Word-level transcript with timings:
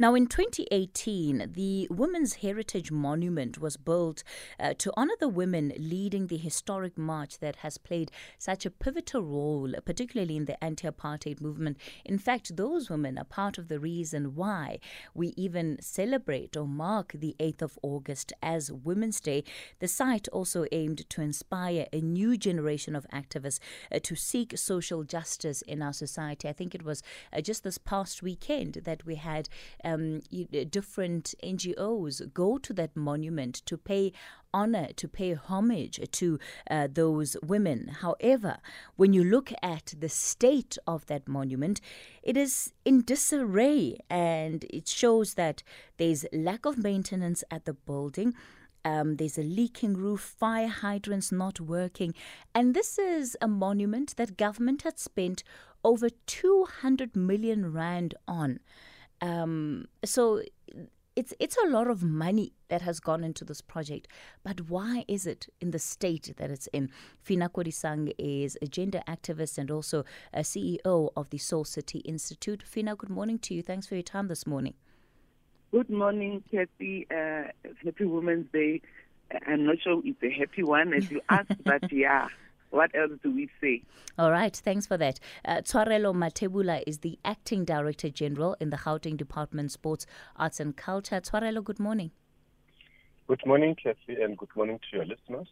Now, 0.00 0.14
in 0.14 0.28
2018, 0.28 1.52
the 1.52 1.86
Women's 1.90 2.36
Heritage 2.36 2.90
Monument 2.90 3.58
was 3.58 3.76
built 3.76 4.24
uh, 4.58 4.72
to 4.78 4.90
honor 4.96 5.12
the 5.20 5.28
women 5.28 5.74
leading 5.76 6.28
the 6.28 6.38
historic 6.38 6.96
march 6.96 7.38
that 7.40 7.56
has 7.56 7.76
played 7.76 8.10
such 8.38 8.64
a 8.64 8.70
pivotal 8.70 9.20
role, 9.20 9.74
particularly 9.84 10.38
in 10.38 10.46
the 10.46 10.64
anti 10.64 10.88
apartheid 10.88 11.42
movement. 11.42 11.76
In 12.02 12.16
fact, 12.16 12.56
those 12.56 12.88
women 12.88 13.18
are 13.18 13.24
part 13.24 13.58
of 13.58 13.68
the 13.68 13.78
reason 13.78 14.34
why 14.34 14.78
we 15.12 15.34
even 15.36 15.76
celebrate 15.82 16.56
or 16.56 16.66
mark 16.66 17.12
the 17.12 17.36
8th 17.38 17.60
of 17.60 17.78
August 17.82 18.32
as 18.42 18.72
Women's 18.72 19.20
Day. 19.20 19.44
The 19.80 19.88
site 19.88 20.28
also 20.28 20.64
aimed 20.72 21.10
to 21.10 21.20
inspire 21.20 21.88
a 21.92 22.00
new 22.00 22.38
generation 22.38 22.96
of 22.96 23.06
activists 23.12 23.58
uh, 23.92 23.98
to 24.04 24.16
seek 24.16 24.56
social 24.56 25.04
justice 25.04 25.60
in 25.60 25.82
our 25.82 25.92
society. 25.92 26.48
I 26.48 26.54
think 26.54 26.74
it 26.74 26.86
was 26.86 27.02
uh, 27.34 27.42
just 27.42 27.64
this 27.64 27.76
past 27.76 28.22
weekend 28.22 28.80
that 28.84 29.04
we 29.04 29.16
had. 29.16 29.50
Uh, 29.84 29.89
um, 29.94 30.20
different 30.70 31.34
NGOs 31.42 32.32
go 32.32 32.58
to 32.58 32.72
that 32.74 32.96
monument 32.96 33.62
to 33.66 33.76
pay 33.76 34.12
honor, 34.52 34.88
to 34.96 35.08
pay 35.08 35.34
homage 35.34 36.00
to 36.12 36.38
uh, 36.70 36.88
those 36.92 37.36
women. 37.42 37.88
However, 38.00 38.58
when 38.96 39.12
you 39.12 39.24
look 39.24 39.52
at 39.62 39.94
the 39.98 40.08
state 40.08 40.76
of 40.86 41.06
that 41.06 41.28
monument, 41.28 41.80
it 42.22 42.36
is 42.36 42.72
in 42.84 43.02
disarray 43.02 43.98
and 44.08 44.64
it 44.70 44.88
shows 44.88 45.34
that 45.34 45.62
there's 45.96 46.26
lack 46.32 46.66
of 46.66 46.78
maintenance 46.78 47.44
at 47.50 47.64
the 47.64 47.74
building. 47.74 48.34
Um, 48.84 49.16
there's 49.16 49.38
a 49.38 49.42
leaking 49.42 49.96
roof, 49.96 50.20
fire 50.20 50.68
hydrants 50.68 51.30
not 51.30 51.60
working. 51.60 52.14
And 52.54 52.74
this 52.74 52.98
is 52.98 53.36
a 53.40 53.48
monument 53.48 54.16
that 54.16 54.38
government 54.38 54.82
had 54.82 54.98
spent 54.98 55.42
over 55.84 56.08
200 56.26 57.14
million 57.14 57.72
rand 57.72 58.14
on. 58.26 58.60
Um, 59.20 59.86
so 60.04 60.42
it's 61.16 61.34
it's 61.38 61.56
a 61.64 61.68
lot 61.68 61.88
of 61.88 62.02
money 62.02 62.52
that 62.68 62.82
has 62.82 63.00
gone 63.00 63.24
into 63.24 63.44
this 63.44 63.60
project. 63.60 64.08
But 64.42 64.70
why 64.70 65.04
is 65.08 65.26
it 65.26 65.48
in 65.60 65.70
the 65.70 65.78
state 65.78 66.34
that 66.36 66.50
it's 66.50 66.68
in? 66.68 66.90
Phinah 67.26 67.50
Kodisang 67.50 68.12
is 68.18 68.56
a 68.62 68.66
gender 68.66 69.02
activist 69.08 69.58
and 69.58 69.70
also 69.70 70.04
a 70.32 70.40
CEO 70.40 71.10
of 71.16 71.30
the 71.30 71.38
Soul 71.38 71.64
City 71.64 71.98
Institute. 72.00 72.64
Phinah, 72.64 72.96
good 72.96 73.10
morning 73.10 73.38
to 73.40 73.54
you. 73.54 73.62
Thanks 73.62 73.86
for 73.86 73.94
your 73.96 74.02
time 74.02 74.28
this 74.28 74.46
morning. 74.46 74.74
Good 75.72 75.90
morning, 75.90 76.42
Kathy. 76.50 77.06
Uh, 77.10 77.44
happy 77.84 78.04
Women's 78.04 78.50
Day. 78.52 78.80
I'm 79.46 79.64
not 79.64 79.76
sure 79.82 80.00
it's 80.04 80.22
a 80.22 80.30
happy 80.30 80.64
one 80.64 80.92
as 80.92 81.10
you 81.10 81.20
asked, 81.28 81.62
but 81.64 81.92
yeah 81.92 82.28
what 82.70 82.94
else 82.94 83.12
do 83.22 83.30
we 83.32 83.48
say? 83.60 83.82
All 84.18 84.30
right, 84.30 84.54
thanks 84.54 84.86
for 84.86 84.96
that. 84.96 85.20
Uh, 85.44 85.56
Tshwarelo 85.56 86.14
Mathebula 86.14 86.82
is 86.86 86.98
the 86.98 87.18
Acting 87.24 87.64
Director 87.64 88.10
General 88.10 88.56
in 88.60 88.70
the 88.70 88.76
Gauteng 88.76 89.16
Department 89.16 89.72
Sports, 89.72 90.06
Arts 90.36 90.60
and 90.60 90.76
Culture. 90.76 91.20
Tshwarelo, 91.20 91.62
good 91.62 91.80
morning. 91.80 92.10
Good 93.26 93.42
morning, 93.46 93.76
Kathy, 93.76 94.20
and 94.20 94.36
good 94.36 94.48
morning 94.56 94.78
to 94.90 94.96
your 94.96 95.06
listeners. 95.06 95.48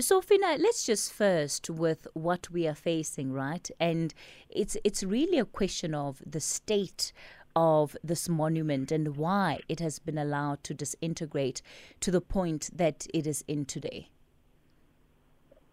So, 0.00 0.20
Phinah, 0.20 0.58
let's 0.58 0.84
just 0.84 1.12
first 1.12 1.70
with 1.70 2.08
what 2.14 2.50
we 2.50 2.66
are 2.66 2.74
facing, 2.74 3.32
right? 3.32 3.70
And 3.78 4.12
it's 4.48 4.76
it's 4.82 5.04
really 5.04 5.38
a 5.38 5.44
question 5.44 5.94
of 5.94 6.20
the 6.26 6.40
state 6.40 7.12
of 7.54 7.96
this 8.02 8.28
monument 8.28 8.90
and 8.90 9.16
why 9.16 9.60
it 9.68 9.78
has 9.78 10.00
been 10.00 10.18
allowed 10.18 10.64
to 10.64 10.74
disintegrate 10.74 11.62
to 12.00 12.10
the 12.10 12.20
point 12.20 12.70
that 12.74 13.06
it 13.14 13.26
is 13.26 13.44
in 13.46 13.64
today. 13.64 14.08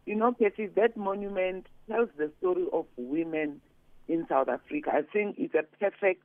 You 0.05 0.15
know, 0.15 0.33
Kathy, 0.33 0.67
that 0.75 0.97
monument 0.97 1.67
tells 1.89 2.09
the 2.17 2.31
story 2.39 2.65
of 2.73 2.85
women 2.97 3.61
in 4.07 4.25
South 4.27 4.49
Africa. 4.49 4.91
I 4.93 5.01
think 5.13 5.35
it's 5.37 5.53
a 5.53 5.63
perfect 5.79 6.23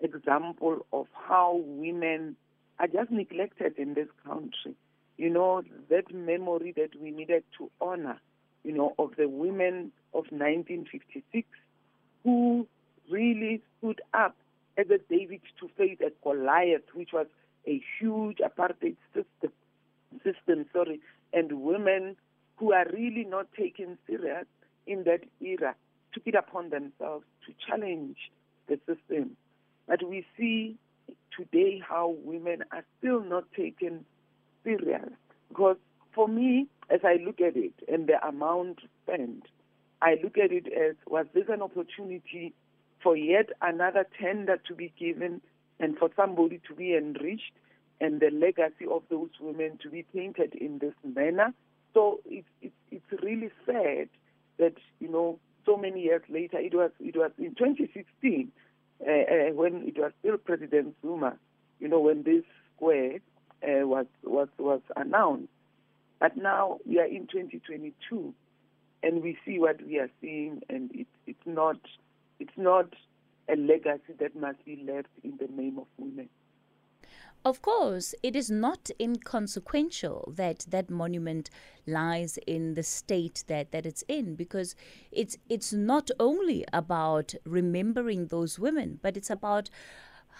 example 0.00 0.86
of 0.92 1.06
how 1.12 1.60
women 1.64 2.36
are 2.78 2.86
just 2.86 3.10
neglected 3.10 3.74
in 3.76 3.94
this 3.94 4.08
country. 4.26 4.74
You 5.18 5.28
know, 5.28 5.62
that 5.90 6.12
memory 6.14 6.72
that 6.76 6.98
we 7.00 7.10
needed 7.10 7.44
to 7.58 7.70
honor, 7.80 8.18
you 8.64 8.72
know, 8.72 8.94
of 8.98 9.16
the 9.18 9.28
women 9.28 9.92
of 10.14 10.24
1956 10.30 11.46
who 12.24 12.66
really 13.10 13.60
stood 13.78 14.00
up 14.14 14.34
as 14.78 14.86
a 14.88 14.98
David 15.10 15.42
to 15.60 15.68
face 15.76 15.98
a 16.00 16.10
Goliath, 16.22 16.82
which 16.94 17.10
was 17.12 17.26
a 17.66 17.82
huge 17.98 18.38
apartheid 18.38 18.96
system, 19.12 19.52
system, 20.24 20.64
sorry, 20.72 21.00
and 21.34 21.60
women 21.60 22.16
who 22.60 22.72
are 22.74 22.84
really 22.92 23.24
not 23.24 23.46
taken 23.54 23.96
serious 24.06 24.44
in 24.86 25.04
that 25.04 25.22
era 25.40 25.74
took 26.12 26.26
it 26.26 26.34
upon 26.34 26.68
themselves 26.68 27.24
to 27.46 27.54
challenge 27.66 28.18
the 28.68 28.78
system. 28.86 29.36
But 29.88 30.06
we 30.06 30.26
see 30.36 30.76
today 31.34 31.82
how 31.86 32.14
women 32.22 32.62
are 32.70 32.84
still 32.98 33.22
not 33.22 33.44
taken 33.56 34.04
serious. 34.62 35.08
Because 35.48 35.76
for 36.14 36.28
me, 36.28 36.66
as 36.90 37.00
I 37.02 37.16
look 37.24 37.40
at 37.40 37.56
it 37.56 37.72
and 37.90 38.06
the 38.06 38.24
amount 38.26 38.80
spent, 39.02 39.44
I 40.02 40.18
look 40.22 40.36
at 40.36 40.52
it 40.52 40.66
as 40.66 40.96
was 41.08 41.26
this 41.32 41.44
an 41.48 41.62
opportunity 41.62 42.52
for 43.02 43.16
yet 43.16 43.48
another 43.62 44.06
tender 44.20 44.58
to 44.68 44.74
be 44.74 44.92
given 44.98 45.40
and 45.78 45.96
for 45.96 46.10
somebody 46.14 46.60
to 46.68 46.74
be 46.74 46.94
enriched 46.94 47.52
and 48.02 48.20
the 48.20 48.30
legacy 48.30 48.86
of 48.90 49.02
those 49.08 49.30
women 49.40 49.78
to 49.82 49.88
be 49.88 50.04
painted 50.14 50.54
in 50.54 50.78
this 50.78 50.94
manner 51.04 51.54
so 51.94 52.20
it's 52.26 52.48
it's 52.62 52.74
it's 52.90 53.22
really 53.22 53.50
sad 53.66 54.08
that 54.58 54.74
you 54.98 55.08
know 55.08 55.38
so 55.66 55.76
many 55.76 56.02
years 56.02 56.22
later 56.28 56.58
it 56.58 56.74
was 56.74 56.90
it 57.00 57.16
was 57.16 57.30
in 57.38 57.54
2016 57.54 58.50
uh, 59.06 59.10
uh, 59.10 59.52
when 59.54 59.82
it 59.86 59.96
was 59.98 60.12
still 60.20 60.36
President 60.36 60.94
Zuma, 61.02 61.36
you 61.78 61.88
know 61.88 62.00
when 62.00 62.22
this 62.22 62.44
square 62.76 63.18
uh, 63.62 63.86
was 63.86 64.06
was 64.22 64.48
was 64.58 64.80
announced. 64.96 65.48
But 66.18 66.36
now 66.36 66.78
we 66.84 66.98
are 66.98 67.06
in 67.06 67.26
2022, 67.26 68.34
and 69.02 69.22
we 69.22 69.38
see 69.46 69.58
what 69.58 69.80
we 69.82 69.98
are 69.98 70.10
seeing, 70.20 70.60
and 70.68 70.90
it, 70.92 71.06
it's 71.26 71.46
not 71.46 71.78
it's 72.38 72.56
not 72.56 72.94
a 73.48 73.56
legacy 73.56 74.12
that 74.18 74.36
must 74.36 74.62
be 74.64 74.84
left 74.86 75.08
in 75.24 75.38
the 75.38 75.48
name 75.50 75.78
of 75.78 75.86
women. 75.96 76.28
Of 77.42 77.62
course, 77.62 78.14
it 78.22 78.36
is 78.36 78.50
not 78.50 78.90
inconsequential 79.00 80.34
that 80.36 80.66
that 80.68 80.90
monument 80.90 81.48
lies 81.86 82.38
in 82.46 82.74
the 82.74 82.82
state 82.82 83.44
that, 83.46 83.72
that 83.72 83.86
it's 83.86 84.04
in 84.08 84.34
because 84.34 84.74
it's 85.10 85.38
it's 85.48 85.72
not 85.72 86.10
only 86.20 86.66
about 86.72 87.34
remembering 87.46 88.26
those 88.26 88.58
women, 88.58 88.98
but 89.00 89.16
it's 89.16 89.30
about 89.30 89.70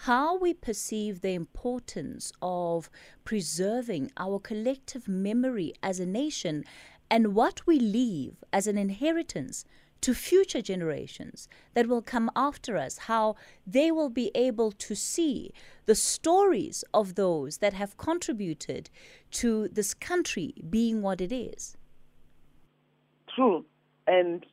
how 0.05 0.37
we 0.37 0.53
perceive 0.53 1.21
the 1.21 1.33
importance 1.33 2.31
of 2.41 2.89
preserving 3.23 4.11
our 4.17 4.39
collective 4.39 5.07
memory 5.07 5.73
as 5.81 5.99
a 5.99 6.05
nation 6.05 6.63
and 7.09 7.35
what 7.35 7.65
we 7.65 7.79
leave 7.79 8.43
as 8.53 8.67
an 8.67 8.77
inheritance 8.77 9.65
to 10.01 10.13
future 10.13 10.61
generations 10.61 11.47
that 11.73 11.87
will 11.87 12.01
come 12.01 12.29
after 12.35 12.77
us, 12.77 12.97
how 12.99 13.35
they 13.65 13.91
will 13.91 14.09
be 14.09 14.31
able 14.35 14.71
to 14.71 14.95
see 14.95 15.51
the 15.85 15.95
stories 15.95 16.83
of 16.93 17.15
those 17.15 17.57
that 17.57 17.73
have 17.73 17.97
contributed 17.97 18.89
to 19.31 19.67
this 19.67 19.93
country 19.93 20.53
being 20.69 21.01
what 21.01 21.21
it 21.21 21.31
is. 21.31 21.77
True. 23.35 23.65
And 24.07 24.45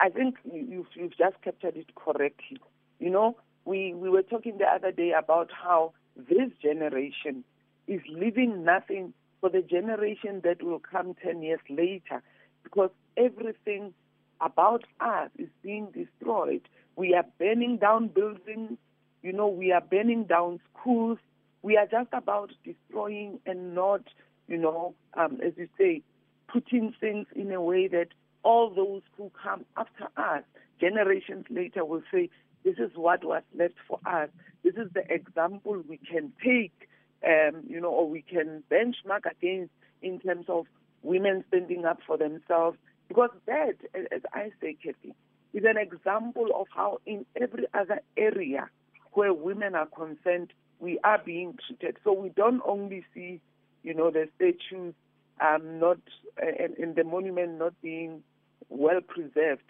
I 0.00 0.08
think 0.10 0.36
you've, 0.44 0.86
you've 0.94 1.16
just 1.16 1.40
captured 1.42 1.76
it 1.76 1.94
correctly. 1.94 2.58
You 2.98 3.10
know, 3.10 3.36
we, 3.64 3.94
we 3.94 4.10
were 4.10 4.22
talking 4.22 4.58
the 4.58 4.66
other 4.66 4.92
day 4.92 5.12
about 5.16 5.50
how 5.50 5.92
this 6.16 6.50
generation 6.60 7.44
is 7.86 8.00
leaving 8.08 8.64
nothing 8.64 9.14
for 9.40 9.50
the 9.50 9.62
generation 9.62 10.40
that 10.44 10.62
will 10.62 10.80
come 10.80 11.14
10 11.22 11.42
years 11.42 11.60
later 11.68 12.22
because 12.62 12.90
everything 13.16 13.92
about 14.40 14.84
us 15.00 15.30
is 15.38 15.48
being 15.62 15.88
destroyed. 15.92 16.62
We 16.96 17.14
are 17.14 17.24
burning 17.38 17.78
down 17.78 18.08
buildings, 18.08 18.78
you 19.22 19.32
know, 19.32 19.48
we 19.48 19.72
are 19.72 19.80
burning 19.80 20.24
down 20.24 20.60
schools. 20.72 21.18
We 21.62 21.78
are 21.78 21.86
just 21.86 22.10
about 22.12 22.52
destroying 22.62 23.40
and 23.46 23.74
not, 23.74 24.02
you 24.48 24.58
know, 24.58 24.94
um, 25.14 25.40
as 25.44 25.54
you 25.56 25.66
say, 25.78 26.02
putting 26.46 26.94
things 27.00 27.26
in 27.34 27.50
a 27.50 27.62
way 27.62 27.88
that 27.88 28.08
all 28.42 28.68
those 28.68 29.00
who 29.16 29.30
come 29.42 29.64
after 29.78 30.08
us, 30.18 30.42
generations 30.78 31.46
later, 31.48 31.86
will 31.86 32.02
say, 32.12 32.28
this 32.64 32.76
is 32.78 32.90
what 32.96 33.24
was 33.24 33.42
left 33.56 33.74
for 33.88 33.98
us. 34.04 34.28
This 34.62 34.74
is 34.74 34.92
the 34.92 35.10
example 35.10 35.82
we 35.88 35.98
can 35.98 36.32
take, 36.44 36.88
um, 37.26 37.62
you 37.66 37.80
know, 37.80 37.90
or 37.90 38.08
we 38.08 38.20
can 38.20 38.62
benchmark 38.70 39.24
against 39.30 39.72
in 40.02 40.20
terms 40.20 40.46
of 40.48 40.66
women 41.02 41.44
standing 41.48 41.86
up 41.86 42.00
for 42.06 42.18
themselves 42.18 42.76
because 43.08 43.30
that, 43.46 43.74
as 43.94 44.22
I 44.32 44.50
say, 44.60 44.76
Kathy, 44.82 45.14
is 45.52 45.64
an 45.64 45.76
example 45.76 46.48
of 46.54 46.66
how 46.74 46.98
in 47.06 47.24
every 47.40 47.66
other 47.74 48.00
area 48.16 48.68
where 49.12 49.32
women 49.32 49.74
are 49.74 49.86
concerned, 49.86 50.52
we 50.80 50.98
are 51.04 51.20
being 51.24 51.56
treated. 51.66 51.96
So 52.02 52.12
we 52.12 52.30
don't 52.30 52.62
only 52.66 53.04
see, 53.14 53.40
you 53.82 53.94
know, 53.94 54.10
the 54.10 54.28
statues 54.36 54.94
um, 55.40 55.80
not 55.80 55.98
and, 56.36 56.76
and 56.78 56.96
the 56.96 57.04
monument 57.04 57.58
not 57.58 57.80
being 57.82 58.22
well 58.68 59.00
preserved. 59.00 59.62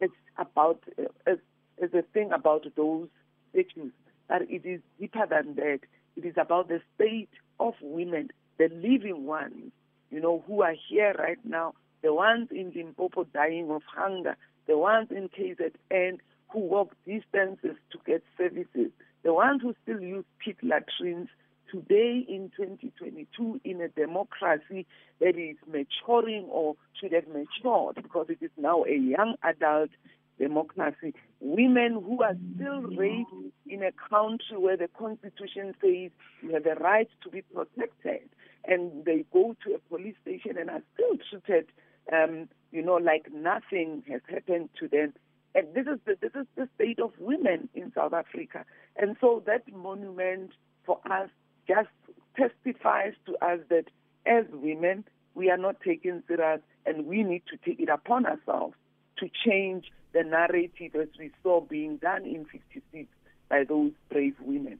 It's 0.00 0.14
about 0.38 0.82
it's 1.26 1.94
a 1.94 2.02
thing 2.12 2.32
about 2.32 2.66
those 2.76 3.08
statues 3.50 3.92
that 4.28 4.42
it 4.42 4.64
is 4.64 4.80
deeper 5.00 5.26
than 5.28 5.56
that. 5.56 5.80
It 6.16 6.24
is 6.24 6.34
about 6.36 6.68
the 6.68 6.80
state 6.94 7.30
of 7.58 7.74
women, 7.80 8.30
the 8.58 8.68
living 8.68 9.26
ones, 9.26 9.72
you 10.10 10.20
know, 10.20 10.44
who 10.46 10.62
are 10.62 10.74
here 10.88 11.14
right 11.18 11.38
now, 11.44 11.74
the 12.04 12.12
ones 12.12 12.48
in 12.50 12.70
Limpopo 12.76 13.24
dying 13.24 13.70
of 13.70 13.82
hunger, 13.86 14.36
the 14.68 14.76
ones 14.76 15.08
in 15.10 15.30
KZN 15.30 16.18
who 16.50 16.60
walk 16.60 16.94
distances 17.06 17.76
to 17.90 17.98
get 18.06 18.22
services, 18.36 18.90
the 19.24 19.32
ones 19.32 19.62
who 19.62 19.74
still 19.82 20.00
use 20.00 20.24
pit 20.38 20.56
latrines 20.62 21.28
today 21.72 22.24
in 22.28 22.52
2022 22.56 23.60
in 23.64 23.80
a 23.80 23.88
democracy 23.88 24.86
that 25.18 25.36
is 25.36 25.56
maturing 25.66 26.44
or 26.50 26.76
should 27.00 27.12
have 27.12 27.26
matured 27.26 27.96
because 27.96 28.26
it 28.28 28.38
is 28.42 28.50
now 28.58 28.84
a 28.84 28.96
young 28.96 29.36
adult 29.42 29.90
democracy. 30.38 31.14
Women 31.40 31.94
who 31.94 32.22
are 32.22 32.36
still 32.54 32.82
raped 32.82 33.32
in 33.66 33.82
a 33.82 33.92
country 33.92 34.58
where 34.58 34.76
the 34.76 34.88
constitution 34.88 35.74
says 35.80 36.10
you 36.42 36.52
have 36.52 36.66
a 36.66 36.74
right 36.80 37.08
to 37.22 37.30
be 37.30 37.42
protected, 37.42 38.28
and 38.66 39.04
they 39.04 39.24
go 39.32 39.56
to 39.64 39.74
a 39.74 39.78
police 39.88 40.16
station 40.22 40.58
and 40.58 40.70
are 40.70 40.82
still 40.94 41.16
treated, 41.30 41.66
um, 42.12 42.48
you 42.70 42.82
know, 42.82 42.94
like 42.94 43.32
nothing 43.32 44.02
has 44.10 44.20
happened 44.28 44.70
to 44.80 44.88
them. 44.88 45.14
And 45.54 45.72
this 45.74 45.86
is 45.86 46.00
the, 46.04 46.16
this 46.20 46.32
is 46.34 46.46
the 46.56 46.68
state 46.74 46.98
of 46.98 47.12
women 47.18 47.68
in 47.74 47.92
South 47.94 48.12
Africa. 48.12 48.64
And 48.96 49.16
so 49.20 49.42
that 49.46 49.62
monument 49.72 50.50
for 50.84 50.98
us 51.10 51.30
just 51.68 51.88
testifies 52.36 53.14
to 53.26 53.32
us 53.44 53.60
that 53.70 53.84
as 54.26 54.44
women, 54.52 55.04
we 55.34 55.50
are 55.50 55.56
not 55.56 55.80
taken 55.80 56.22
serious 56.26 56.60
and 56.86 57.06
we 57.06 57.22
need 57.22 57.42
to 57.50 57.56
take 57.64 57.80
it 57.80 57.88
upon 57.88 58.26
ourselves 58.26 58.74
to 59.18 59.28
change 59.44 59.90
the 60.12 60.22
narrative 60.22 60.94
as 60.94 61.08
we 61.18 61.30
saw 61.42 61.60
being 61.60 61.96
done 61.98 62.24
in 62.24 62.44
56 62.44 63.06
by 63.48 63.64
those 63.64 63.92
brave 64.10 64.34
women. 64.40 64.78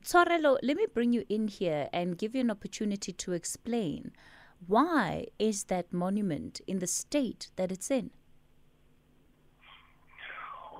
Tshwarelo, 0.00 0.58
let 0.62 0.76
me 0.76 0.86
bring 0.92 1.12
you 1.12 1.24
in 1.28 1.48
here 1.48 1.88
and 1.92 2.18
give 2.18 2.34
you 2.34 2.40
an 2.40 2.50
opportunity 2.50 3.12
to 3.12 3.32
explain 3.32 4.12
why 4.66 5.26
is 5.38 5.64
that 5.64 5.92
monument 5.92 6.60
in 6.66 6.78
the 6.78 6.86
state 6.86 7.50
that 7.56 7.70
it's 7.72 7.90
in? 7.90 8.10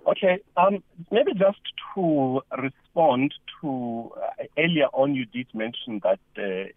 Okay, 0.06 0.38
um, 0.58 0.82
maybe 1.10 1.32
just 1.32 1.60
to 1.94 2.42
respond 2.58 3.32
to 3.60 4.10
uh, 4.16 4.44
earlier 4.58 4.88
on, 4.92 5.14
you 5.14 5.24
did 5.24 5.46
mention 5.54 6.00
that 6.02 6.20
uh, 6.36 6.68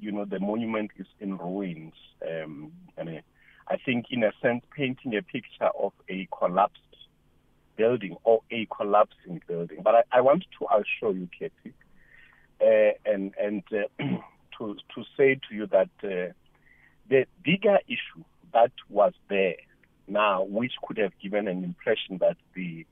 you 0.00 0.12
know 0.12 0.24
the 0.24 0.38
monument 0.38 0.92
is 0.96 1.06
in 1.18 1.36
ruins, 1.36 1.94
um, 2.22 2.70
and 2.96 3.08
uh, 3.08 3.20
I 3.66 3.76
think 3.84 4.06
in 4.10 4.22
a 4.22 4.30
sense 4.40 4.62
painting 4.76 5.16
a 5.16 5.22
picture 5.22 5.70
of 5.76 5.92
a 6.08 6.28
collapsed 6.36 6.80
building 7.76 8.16
or 8.22 8.42
a 8.52 8.66
collapsing 8.66 9.42
building. 9.48 9.80
But 9.82 9.94
I, 9.96 10.02
I 10.12 10.20
want 10.20 10.44
to 10.60 10.66
assure 10.66 11.12
you, 11.12 11.28
Katie, 11.36 11.74
uh, 12.60 12.92
and 13.04 13.34
and 13.40 13.64
uh, 13.72 13.88
to 14.58 14.76
to 14.94 15.04
say 15.16 15.40
to 15.48 15.54
you 15.54 15.66
that 15.66 15.90
uh, 16.04 16.32
the 17.08 17.26
bigger 17.44 17.78
issue 17.86 18.24
that 18.52 18.72
was 18.88 19.12
there 19.28 19.56
now, 20.08 20.44
which 20.44 20.72
could 20.86 20.98
have 20.98 21.12
given 21.22 21.48
an 21.48 21.64
impression 21.64 22.18
that 22.18 22.36
the 22.54 22.86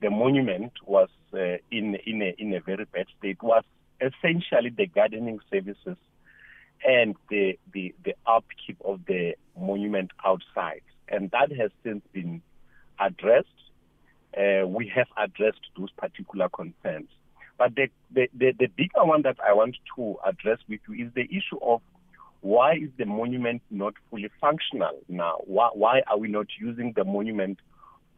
the 0.00 0.10
monument 0.10 0.72
was 0.84 1.08
uh, 1.32 1.58
in 1.70 1.96
in 2.06 2.22
a 2.22 2.34
in 2.38 2.52
a 2.54 2.60
very 2.60 2.84
bad 2.84 3.06
state, 3.18 3.42
was 3.42 3.64
essentially 4.00 4.70
the 4.70 4.86
gardening 4.86 5.38
services 5.50 5.96
and 6.86 7.14
the 7.30 7.58
the 7.72 7.94
the 8.04 8.14
upkeep 8.26 8.76
of 8.84 9.00
the 9.06 9.34
monument 9.58 10.10
outside, 10.24 10.82
and 11.08 11.30
that 11.30 11.52
has 11.52 11.70
since 11.84 12.02
been 12.12 12.42
addressed. 12.98 13.48
Uh, 14.36 14.66
we 14.66 14.88
have 14.88 15.08
addressed 15.18 15.60
those 15.76 15.90
particular 15.90 16.48
concerns. 16.48 17.08
But 17.58 17.74
the, 17.74 17.88
the, 18.10 18.28
the, 18.34 18.52
the 18.58 18.66
bigger 18.66 19.04
one 19.04 19.22
that 19.22 19.36
I 19.46 19.52
want 19.52 19.76
to 19.94 20.16
address 20.24 20.58
with 20.68 20.80
you 20.88 21.06
is 21.06 21.12
the 21.14 21.24
issue 21.24 21.58
of 21.60 21.82
why 22.42 22.74
is 22.74 22.90
the 22.98 23.06
monument 23.06 23.62
not 23.70 23.94
fully 24.10 24.28
functional 24.40 24.98
now? 25.08 25.38
Why, 25.44 25.70
why 25.74 26.02
are 26.08 26.18
we 26.18 26.28
not 26.28 26.48
using 26.60 26.92
the 26.94 27.04
monument 27.04 27.60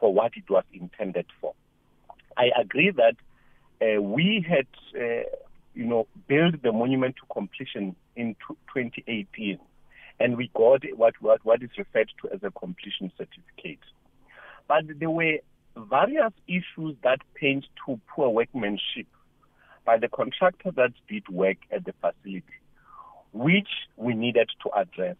for 0.00 0.12
what 0.12 0.32
it 0.34 0.48
was 0.48 0.64
intended 0.72 1.26
for? 1.40 1.54
I 2.36 2.48
agree 2.58 2.90
that 2.90 3.16
uh, 3.82 4.00
we 4.00 4.44
had, 4.48 4.66
uh, 4.98 5.28
you 5.74 5.84
know, 5.84 6.08
built 6.26 6.62
the 6.62 6.72
monument 6.72 7.16
to 7.16 7.22
completion 7.32 7.94
in 8.16 8.34
2018, 8.72 9.58
and 10.18 10.36
we 10.38 10.50
got 10.54 10.82
what, 10.96 11.14
what, 11.20 11.44
what 11.44 11.62
is 11.62 11.70
referred 11.76 12.10
to 12.22 12.32
as 12.32 12.40
a 12.42 12.50
completion 12.50 13.12
certificate. 13.18 13.84
But 14.66 14.84
there 14.98 15.10
were 15.10 15.38
various 15.76 16.32
issues 16.48 16.96
that 17.02 17.18
point 17.38 17.66
to 17.84 18.00
poor 18.08 18.30
workmanship 18.30 19.06
by 19.84 19.98
the 19.98 20.08
contractor 20.08 20.70
that 20.76 20.92
did 21.08 21.28
work 21.28 21.58
at 21.70 21.84
the 21.84 21.92
facility 22.00 22.44
which 23.34 23.68
we 23.96 24.14
needed 24.14 24.48
to 24.62 24.70
address, 24.74 25.16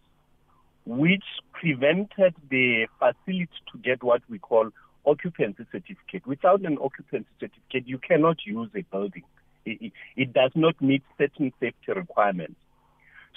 which 0.85 1.25
prevented 1.51 2.33
the 2.49 2.87
facility 2.97 3.49
to 3.71 3.77
get 3.79 4.01
what 4.01 4.21
we 4.29 4.39
call 4.39 4.69
occupancy 5.05 5.65
certificate. 5.71 6.25
Without 6.25 6.61
an 6.61 6.77
occupancy 6.81 7.27
certificate, 7.39 7.87
you 7.87 7.99
cannot 7.99 8.37
use 8.45 8.69
a 8.73 8.81
building. 8.83 9.23
It, 9.65 9.91
it, 10.15 10.33
does 10.33 10.51
not 10.55 10.81
meet 10.81 11.03
certain 11.17 11.51
safety 11.59 11.91
requirements. 11.93 12.55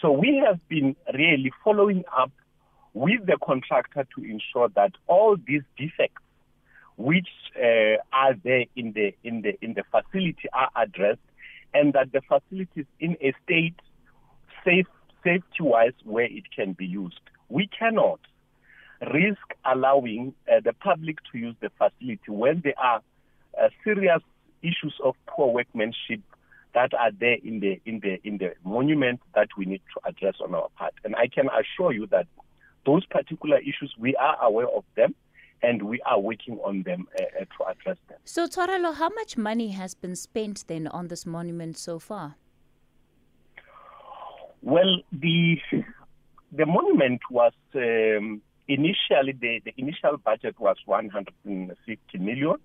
So 0.01 0.13
we 0.13 0.43
have 0.47 0.61
been 0.69 0.95
really 1.13 1.53
following 1.65 2.05
up 2.17 2.31
with 2.95 3.27
the 3.27 3.37
contractor 3.43 4.07
to 4.15 4.25
ensure 4.25 4.69
that 4.77 4.93
all 5.09 5.37
these 5.37 5.63
defects 5.77 6.23
which 6.97 7.29
uh, 7.57 7.97
are 8.13 8.35
there 8.45 8.65
in 8.77 8.93
the 8.93 9.15
in 9.23 9.43
the 9.43 9.57
in 9.63 9.75
the 9.75 9.85
facility 9.91 10.49
are 10.53 10.69
addressed 10.77 11.21
and 11.73 11.93
that 11.93 12.11
the 12.13 12.21
facility 12.23 12.81
is 12.81 12.87
in 12.99 13.17
a 13.21 13.33
state 13.45 13.77
safe, 14.65 14.87
safety-wise 15.25 15.93
where 16.05 16.25
it 16.27 16.45
can 16.55 16.73
be 16.73 16.87
used. 16.87 17.21
We 17.49 17.69
cannot 17.69 18.21
risk 19.13 19.55
allowing 19.65 20.35
uh, 20.51 20.61
the 20.65 20.73
public 20.73 21.19
to 21.33 21.39
use 21.39 21.55
the 21.61 21.71
facility 21.79 22.21
when 22.29 22.61
there 22.65 22.79
are 22.79 23.01
uh, 23.61 23.69
serious 23.85 24.23
issues 24.63 24.95
of 25.05 25.15
poor 25.27 25.53
workmanship 25.53 26.21
that 26.75 26.93
are 26.95 27.11
there 27.19 27.37
in 27.43 27.61
the 27.61 27.81
in 27.87 28.01
the 28.01 28.19
in 28.25 28.39
the 28.39 28.53
monument 28.65 29.21
that 29.35 29.49
we 29.57 29.65
need 29.65 29.83
to 29.95 30.09
address 30.09 30.35
on 30.43 30.55
our 30.55 30.69
part. 30.77 30.95
And 31.05 31.15
I 31.17 31.29
can 31.29 31.49
assure 31.49 31.93
you 31.93 32.07
that 32.09 32.27
those 32.85 33.05
particular 33.07 33.59
issues 33.59 33.95
we 33.99 34.15
are 34.17 34.37
aware 34.43 34.69
of 34.69 34.85
them 34.97 35.15
and 35.63 35.83
we 35.83 36.01
are 36.03 36.21
working 36.21 36.59
on 36.59 36.83
them 36.83 37.09
uh, 37.19 37.23
uh 37.41 37.45
to 37.45 37.71
address 37.71 37.97
them. 38.09 38.19
So 38.25 38.47
Tshwarelo, 38.47 38.95
how 38.95 39.09
much 39.09 39.37
money 39.37 39.69
has 39.71 39.95
been 39.95 40.17
spent 40.17 40.65
then 40.67 40.87
on 40.89 41.09
this 41.09 41.27
monument 41.27 41.79
so 41.79 41.99
far? 41.99 42.37
Well, 44.63 45.03
the 45.13 45.57
the 46.53 46.67
monument 46.67 47.21
was 47.31 47.53
um, 47.75 48.43
initially 48.67 49.33
the, 49.39 49.61
the 49.65 49.75
initial 49.77 50.17
budget 50.17 50.59
was 50.59 50.77
150 50.87 52.19
million, 52.19 52.57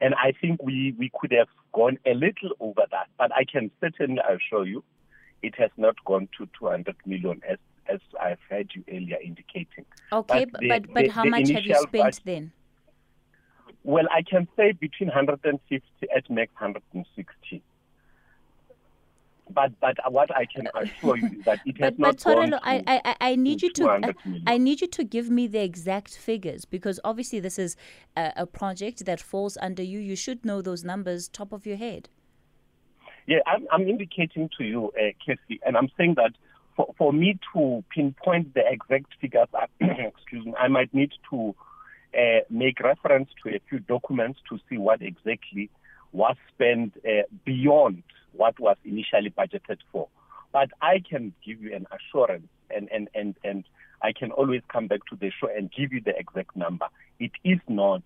and 0.00 0.14
I 0.14 0.32
think 0.40 0.62
we 0.62 0.94
we 0.98 1.10
could 1.18 1.32
have 1.32 1.48
gone 1.72 1.98
a 2.06 2.14
little 2.14 2.50
over 2.60 2.82
that. 2.90 3.08
But 3.18 3.32
I 3.32 3.44
can 3.44 3.70
certainly 3.80 4.20
assure 4.28 4.66
you, 4.66 4.82
it 5.42 5.54
has 5.58 5.70
not 5.76 5.96
gone 6.04 6.28
to 6.38 6.48
200 6.58 6.96
million 7.06 7.40
as 7.48 7.58
as 7.88 8.00
I've 8.20 8.38
heard 8.48 8.70
you 8.74 8.84
earlier 8.88 9.18
indicating. 9.22 9.84
Okay, 10.12 10.44
but 10.44 10.60
the, 10.60 10.68
but, 10.68 10.94
but 10.94 11.04
the, 11.06 11.08
how 11.10 11.24
the 11.24 11.30
much 11.30 11.48
have 11.50 11.64
you 11.64 11.74
spent 11.76 12.04
budget, 12.04 12.20
then? 12.24 12.52
Well, 13.82 14.04
I 14.10 14.22
can 14.22 14.46
say 14.56 14.72
between 14.72 15.08
150 15.08 15.82
at 16.14 16.30
max 16.30 16.52
160 16.58 17.62
but 19.54 19.72
but 19.80 19.96
what 20.10 20.34
I 20.34 20.46
can 20.46 20.68
assure 20.74 21.16
you 21.16 21.26
is 21.38 21.44
that 21.44 21.60
it 21.66 21.78
has 21.78 21.92
but, 21.92 21.98
not 21.98 22.22
but 22.24 22.34
gone 22.34 22.54
I, 22.62 22.82
I, 22.86 23.16
I 23.20 23.36
need 23.36 23.62
you 23.62 23.72
to 23.74 23.90
I, 23.90 24.14
I, 24.46 24.58
need 24.58 24.80
you 24.80 24.86
to 24.88 25.04
give 25.04 25.30
me 25.30 25.46
the 25.46 25.62
exact 25.62 26.16
figures 26.16 26.64
because 26.64 27.00
obviously 27.04 27.40
this 27.40 27.58
is 27.58 27.76
a, 28.16 28.32
a, 28.36 28.46
project 28.46 29.04
that 29.06 29.20
falls 29.20 29.56
under 29.60 29.82
you. 29.82 29.98
You 29.98 30.16
should 30.16 30.44
know 30.44 30.62
those 30.62 30.84
numbers 30.84 31.28
top 31.28 31.52
of 31.52 31.66
your 31.66 31.76
head. 31.76 32.08
Yeah, 33.26 33.38
I'm, 33.46 33.66
I'm 33.70 33.88
indicating 33.88 34.50
to 34.58 34.64
you, 34.64 34.92
uh, 34.98 35.12
Casey, 35.24 35.60
and 35.64 35.76
I'm 35.76 35.88
saying 35.96 36.14
that 36.16 36.32
for, 36.74 36.94
for 36.96 37.12
me 37.12 37.38
to 37.52 37.84
pinpoint 37.94 38.54
the 38.54 38.62
exact 38.66 39.12
figures, 39.20 39.48
excuse 39.80 40.46
me, 40.46 40.54
I 40.58 40.68
might 40.68 40.92
need 40.94 41.12
to 41.30 41.54
uh, 42.16 42.40
make 42.48 42.80
reference 42.80 43.30
to 43.42 43.50
a 43.54 43.60
few 43.68 43.78
documents 43.80 44.40
to 44.48 44.58
see 44.68 44.78
what 44.78 45.02
exactly 45.02 45.70
was 46.12 46.36
spent 46.52 46.96
uh, 47.06 47.22
beyond 47.44 48.02
what 48.32 48.58
was 48.58 48.76
initially 48.84 49.30
budgeted 49.30 49.78
for. 49.92 50.08
But 50.52 50.70
I 50.82 51.02
can 51.08 51.32
give 51.44 51.62
you 51.62 51.74
an 51.74 51.86
assurance 51.92 52.48
and, 52.74 52.88
and, 52.92 53.08
and, 53.14 53.36
and 53.44 53.64
I 54.02 54.12
can 54.12 54.32
always 54.32 54.62
come 54.72 54.86
back 54.88 55.00
to 55.10 55.16
the 55.16 55.30
show 55.30 55.48
and 55.48 55.70
give 55.70 55.92
you 55.92 56.00
the 56.00 56.16
exact 56.16 56.56
number. 56.56 56.86
It 57.18 57.32
is 57.44 57.58
not 57.68 58.02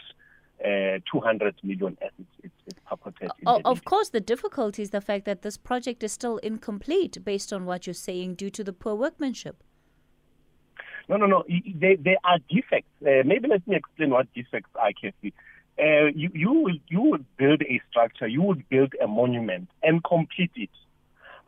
uh, 0.65 0.99
200 1.11 1.57
million 1.63 1.97
as 2.03 2.11
it's, 2.19 2.29
it's, 2.45 2.55
it's 2.67 2.79
purported. 2.89 3.31
Oh, 3.47 3.61
of 3.65 3.85
course, 3.85 4.11
the 4.11 4.21
difficulty 4.21 4.83
is 4.83 4.91
the 4.91 5.01
fact 5.01 5.25
that 5.25 5.43
this 5.43 5.57
project 5.57 6.03
is 6.03 6.13
still 6.13 6.39
incomplete 6.39 7.25
based 7.25 7.53
on 7.53 7.65
what 7.65 7.87
you're 7.87 7.95
saying 7.95 8.35
due 8.35 8.51
to 8.51 8.65
the 8.65 8.73
poor 8.73 8.95
workmanship. 8.95 9.63
No, 11.09 11.17
no, 11.17 11.27
no. 11.27 11.45
They, 11.49 11.97
they 11.97 12.17
are 12.25 12.39
defects. 12.49 12.89
Uh, 13.03 13.23
maybe 13.25 13.49
let 13.49 13.67
me 13.67 13.77
explain 13.77 14.11
what 14.11 14.33
defects 14.35 14.71
are, 14.81 14.93
Kathy. 14.93 15.35
Uh, 15.79 16.07
you, 16.15 16.31
you, 16.35 16.53
will, 16.53 16.79
you 16.89 17.01
would 17.01 17.25
build 17.37 17.63
a 17.63 17.81
structure, 17.91 18.29
you 18.29 18.43
would 18.43 18.69
build 18.69 18.93
a 19.03 19.07
monument 19.07 19.69
and 19.83 20.05
complete 20.05 20.53
it. 20.55 20.71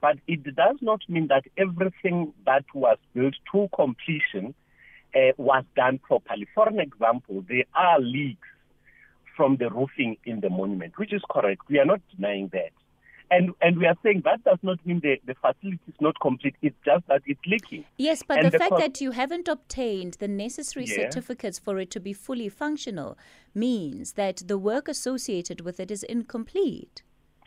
But 0.00 0.18
it 0.26 0.42
does 0.56 0.76
not 0.80 1.00
mean 1.08 1.28
that 1.28 1.44
everything 1.56 2.32
that 2.44 2.64
was 2.74 2.98
built 3.14 3.34
to 3.52 3.68
completion 3.74 4.54
uh, 5.14 5.32
was 5.36 5.64
done 5.76 5.98
properly. 5.98 6.46
For 6.54 6.68
an 6.68 6.80
example, 6.80 7.44
there 7.48 7.64
are 7.74 8.00
leaks 8.00 8.48
from 9.36 9.56
the 9.56 9.70
roofing 9.70 10.16
in 10.24 10.40
the 10.40 10.50
monument, 10.50 10.98
which 10.98 11.12
is 11.12 11.22
correct. 11.30 11.62
We 11.68 11.78
are 11.78 11.84
not 11.84 12.00
denying 12.14 12.50
that. 12.52 12.70
And 13.30 13.52
and 13.60 13.78
we 13.78 13.86
are 13.86 13.96
saying 14.02 14.22
that 14.24 14.44
does 14.44 14.58
not 14.62 14.84
mean 14.86 15.00
the, 15.00 15.20
the 15.26 15.34
facility 15.34 15.80
is 15.88 15.94
not 16.00 16.18
complete. 16.20 16.54
It's 16.62 16.76
just 16.84 17.06
that 17.08 17.22
it's 17.26 17.40
leaking. 17.44 17.84
Yes, 17.96 18.22
but 18.26 18.42
the, 18.42 18.50
the, 18.50 18.58
fact 18.58 18.72
co- 18.72 18.78
that 18.78 19.00
you 19.00 19.10
haven't 19.10 19.48
obtained 19.48 20.14
the 20.20 20.28
necessary 20.28 20.86
yeah. 20.86 20.94
certificates 20.94 21.58
for 21.58 21.80
it 21.80 21.90
to 21.90 22.00
be 22.00 22.12
fully 22.12 22.48
functional 22.48 23.18
means 23.54 24.12
that 24.12 24.42
the 24.46 24.56
work 24.56 24.86
associated 24.86 25.60
with 25.62 25.80
it 25.80 25.90
is 25.90 26.04
incomplete. 26.04 27.02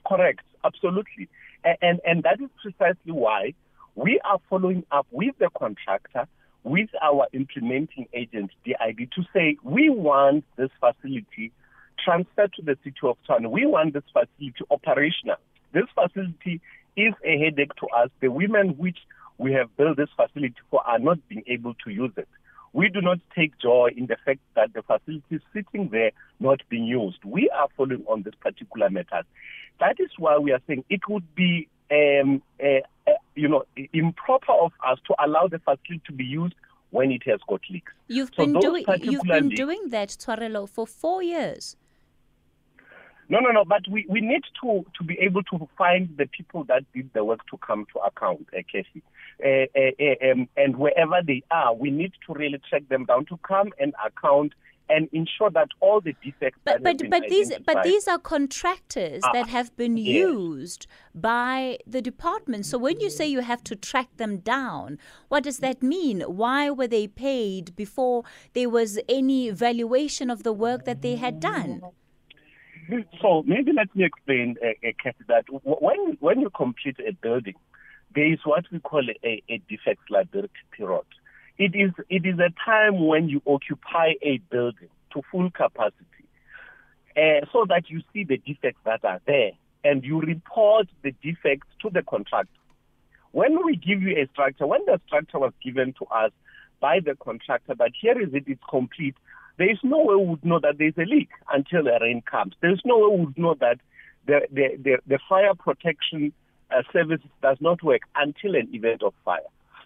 Correct, 0.05 0.43
absolutely. 0.65 1.29
And, 1.63 1.77
and, 1.81 2.01
and 2.05 2.24
that 2.24 2.41
is 2.41 2.50
precisely 2.62 3.12
why 3.12 3.53
we 3.95 4.19
are 4.25 4.39
following 4.50 4.83
up 4.91 5.07
with 5.12 5.36
the 5.39 5.50
contractor, 5.57 6.25
with 6.63 6.89
our 7.01 7.27
implementing 7.33 8.07
agent, 8.13 8.51
DID, 8.65 9.12
to 9.15 9.24
say 9.33 9.57
we 9.63 9.89
want 9.89 10.43
this 10.57 10.69
facility 10.79 11.51
transferred 12.03 12.53
to 12.53 12.62
the 12.62 12.77
city 12.83 12.95
of 13.03 13.17
Tshwane. 13.27 13.50
We 13.50 13.65
want 13.65 13.93
this 13.93 14.03
facility 14.13 14.53
operational. 14.71 15.38
This 15.71 15.85
facility 15.93 16.61
is 16.95 17.13
a 17.23 17.38
headache 17.38 17.75
to 17.75 17.88
us. 17.88 18.09
The 18.19 18.29
women 18.29 18.69
which 18.77 18.97
we 19.38 19.53
have 19.53 19.75
built 19.77 19.97
this 19.97 20.09
facility 20.15 20.55
for 20.69 20.85
are 20.85 20.99
not 20.99 21.17
being 21.29 21.43
able 21.47 21.73
to 21.85 21.91
use 21.91 22.11
it. 22.17 22.27
We 22.73 22.89
do 22.89 23.01
not 23.01 23.19
take 23.35 23.57
joy 23.59 23.89
in 23.95 24.05
the 24.05 24.17
fact 24.25 24.39
that 24.55 24.73
the 24.73 24.83
facility 24.83 25.23
is 25.31 25.41
sitting 25.53 25.89
there 25.89 26.11
not 26.39 26.61
being 26.69 26.85
used. 26.85 27.23
We 27.25 27.49
are 27.49 27.67
following 27.75 28.05
on 28.07 28.23
this 28.23 28.35
particular 28.39 28.89
matter. 28.89 29.23
That 29.79 29.99
is 29.99 30.11
why 30.17 30.38
we 30.38 30.51
are 30.51 30.61
saying 30.67 30.83
it 30.89 31.01
would 31.09 31.35
be, 31.35 31.67
um, 31.91 32.43
uh, 32.63 32.81
uh, 33.07 33.13
you 33.35 33.47
know, 33.47 33.63
improper 33.93 34.51
of 34.51 34.71
us 34.85 34.99
to 35.07 35.15
allow 35.23 35.47
the 35.47 35.59
facility 35.59 36.01
to 36.05 36.11
be 36.11 36.25
used 36.25 36.53
when 36.91 37.11
it 37.11 37.23
has 37.25 37.39
got 37.47 37.61
leaks. 37.69 37.91
You've 38.07 38.31
so 38.35 38.45
been 38.45 38.59
doing 38.59 38.85
you've 39.01 39.23
been 39.23 39.49
doing 39.49 39.89
that, 39.89 40.09
Tshwarelo, 40.09 40.67
for 40.69 40.85
four 40.85 41.23
years. 41.23 41.75
No, 43.29 43.39
no, 43.39 43.51
no. 43.51 43.63
But 43.63 43.88
we, 43.89 44.05
we 44.09 44.21
need 44.21 44.41
to, 44.62 44.86
to 44.98 45.03
be 45.03 45.17
able 45.19 45.43
to 45.43 45.69
find 45.77 46.09
the 46.17 46.25
people 46.25 46.63
that 46.65 46.83
did 46.93 47.12
the 47.13 47.24
work 47.24 47.41
to 47.51 47.57
come 47.57 47.86
to 47.93 48.00
account, 48.00 48.48
uh, 48.57 48.62
Casey. 48.71 49.03
Uh, 49.43 49.67
uh, 49.79 50.31
um, 50.31 50.50
and 50.57 50.75
wherever 50.77 51.21
they 51.25 51.43
are, 51.51 51.74
we 51.74 51.91
need 51.91 52.12
to 52.27 52.33
really 52.33 52.59
track 52.69 52.89
them 52.89 53.05
down 53.05 53.25
to 53.25 53.38
come 53.48 53.69
and 53.79 53.93
account 54.05 54.53
and 54.89 55.07
ensure 55.13 55.50
that 55.51 55.69
all 55.79 56.01
the 56.01 56.13
defects. 56.24 56.59
But 56.63 56.83
but 56.83 57.09
but 57.09 57.24
these 57.29 57.51
but 57.65 57.83
these 57.83 58.07
are 58.07 58.17
contractors 58.17 59.21
that 59.21 59.45
ah, 59.45 59.50
have 59.50 59.75
been 59.77 59.98
yes. 59.98 60.07
used 60.07 60.88
by 61.13 61.77
the 61.86 62.01
department. 62.01 62.65
So 62.65 62.77
when 62.77 63.00
you 63.00 63.09
say 63.09 63.27
you 63.27 63.41
have 63.41 63.63
to 63.65 63.75
track 63.75 64.09
them 64.17 64.38
down, 64.38 64.98
what 65.27 65.43
does 65.43 65.59
that 65.59 65.83
mean? 65.83 66.21
Why 66.21 66.69
were 66.71 66.88
they 66.88 67.07
paid 67.07 67.75
before 67.75 68.24
there 68.53 68.69
was 68.69 69.00
any 69.07 69.51
valuation 69.51 70.29
of 70.29 70.43
the 70.43 70.53
work 70.53 70.86
that 70.86 71.01
they 71.01 71.15
had 71.15 71.39
done? 71.39 71.81
So 73.22 73.43
maybe 73.46 73.72
let 73.72 73.93
me 73.96 74.05
explain, 74.05 74.58
uh, 74.63 74.88
uh, 74.88 75.12
that 75.27 75.46
when 75.50 76.17
when 76.19 76.39
you 76.39 76.50
complete 76.50 76.98
a 77.00 77.12
building, 77.13 77.55
there 78.15 78.31
is 78.31 78.39
what 78.43 78.65
we 78.72 78.79
call 78.79 79.03
a, 79.24 79.43
a 79.50 79.62
defect 79.69 80.10
liability 80.10 80.53
period. 80.72 81.05
It 81.58 81.75
is 81.75 81.91
it 82.10 82.25
is 82.25 82.39
a 82.39 82.51
time 82.65 83.05
when 83.05 83.29
you 83.29 83.41
occupy 83.46 84.13
a 84.22 84.38
building 84.50 84.89
to 85.13 85.22
full 85.31 85.51
capacity, 85.51 86.25
uh, 87.15 87.46
so 87.51 87.65
that 87.67 87.89
you 87.89 88.01
see 88.13 88.24
the 88.24 88.38
defects 88.38 88.81
that 88.86 89.03
are 89.03 89.22
there 89.25 89.51
and 89.84 90.03
you 90.03 90.19
report 90.19 90.88
the 91.03 91.12
defects 91.24 91.67
to 91.81 91.89
the 91.89 92.01
contractor. 92.03 92.51
When 93.31 93.63
we 93.65 93.75
give 93.75 94.01
you 94.01 94.17
a 94.17 94.27
structure, 94.31 94.67
when 94.67 94.86
the 94.86 95.00
structure 95.05 95.39
was 95.39 95.53
given 95.63 95.93
to 96.00 96.05
us 96.05 96.31
by 96.79 97.00
the 97.00 97.15
contractor, 97.15 97.75
that 97.75 97.91
here 98.00 98.19
is 98.19 98.34
it, 98.34 98.43
it's 98.48 98.62
complete, 98.69 99.15
there 99.59 99.69
is 99.69 99.77
no 99.83 99.99
way 99.99 100.15
we 100.15 100.25
would 100.25 100.43
know 100.43 100.59
that 100.59 100.77
there's 100.79 100.97
a 100.97 101.05
leak 101.05 101.29
until 101.53 101.83
the 101.83 101.99
rain 102.01 102.23
comes. 102.23 102.53
There's 102.61 102.81
no 102.85 102.97
way 102.97 103.17
we 103.17 103.25
would 103.25 103.37
know 103.37 103.55
that 103.59 103.79
the, 104.25 104.47
the, 104.51 104.77
the, 104.81 104.97
the 105.05 105.19
fire 105.27 105.53
protection 105.53 106.31
uh, 106.71 106.81
service 106.93 107.21
does 107.41 107.57
not 107.59 107.83
work 107.83 108.01
until 108.15 108.55
an 108.55 108.69
event 108.73 109.03
of 109.03 109.13
fire. 109.25 109.41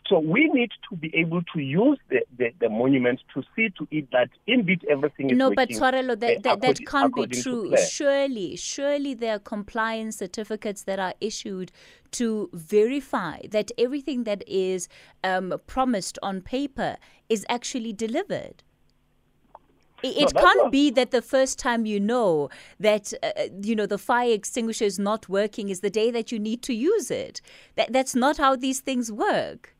So 0.08 0.20
we 0.20 0.50
need 0.53 0.70
to 0.89 0.96
be 0.98 1.15
able 1.15 1.42
to 1.53 1.60
use 1.60 1.98
the, 2.10 2.20
the, 2.38 2.50
the 2.60 2.70
monument 2.70 3.22
to 3.34 3.42
see 3.56 3.70
to 3.77 3.88
it 3.89 4.12
that 4.12 4.30
indeed 4.46 4.86
everything 4.89 5.30
is 5.30 5.38
No, 5.38 5.53
but 5.56 5.70
Tshwarelo, 5.70 6.20
that, 6.20 6.38
uh, 6.38 6.39
that, 6.44 6.62
that 6.62 6.86
can't 6.86 7.15
be 7.15 7.25
true. 7.25 7.74
Surely, 7.89 8.56
surely 8.58 9.13
there 9.13 9.38
are 9.38 9.39
compliance 9.39 10.18
certificates 10.18 10.84
that 10.84 11.00
are 11.00 11.13
issued 11.22 11.72
to 12.12 12.50
verify 12.53 13.39
that 13.50 13.72
everything 13.77 14.25
that 14.25 14.44
is 14.48 14.88
um, 15.24 15.53
promised 15.68 16.20
on 16.22 16.42
paper 16.42 16.98
is 17.30 17.46
actually 17.50 17.94
delivered. 17.94 18.62
It, 20.04 20.34
no, 20.34 20.42
can't 20.42 20.72
be 20.72 20.90
that 20.92 21.12
the 21.12 21.22
first 21.22 21.58
time 21.58 21.86
you 21.86 21.98
know 21.98 22.50
that 22.78 23.14
uh, 23.24 23.28
uh, 23.38 23.44
you 23.62 23.74
know 23.74 23.86
the 23.86 23.98
fire 23.98 24.34
extinguisher 24.34 24.84
is 24.84 25.00
not 25.00 25.30
working 25.30 25.70
is 25.70 25.80
the 25.80 25.90
day 25.90 26.12
that 26.12 26.30
you 26.30 26.40
need 26.40 26.62
to 26.64 26.74
use 26.74 27.10
it. 27.10 27.40
That 27.76 27.94
that's 27.94 28.14
not 28.14 28.38
how 28.38 28.58
these 28.58 28.82
things 28.82 29.12
work. 29.12 29.74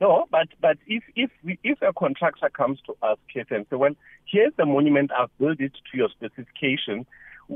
No, 0.00 0.26
but 0.32 0.48
but 0.60 0.78
if 0.88 1.04
if 1.14 1.30
we, 1.44 1.56
if 1.62 1.80
a 1.82 1.92
contractor 1.92 2.50
comes 2.50 2.80
to 2.86 2.96
us, 3.00 3.18
Kate, 3.32 3.46
and 3.52 3.64
say, 3.70 3.76
well, 3.76 3.94
here's 4.24 4.52
the 4.56 4.66
monument, 4.66 5.12
I've 5.16 5.30
built 5.38 5.60
it 5.60 5.72
to 5.92 5.96
your 5.96 6.08
specification. 6.08 7.06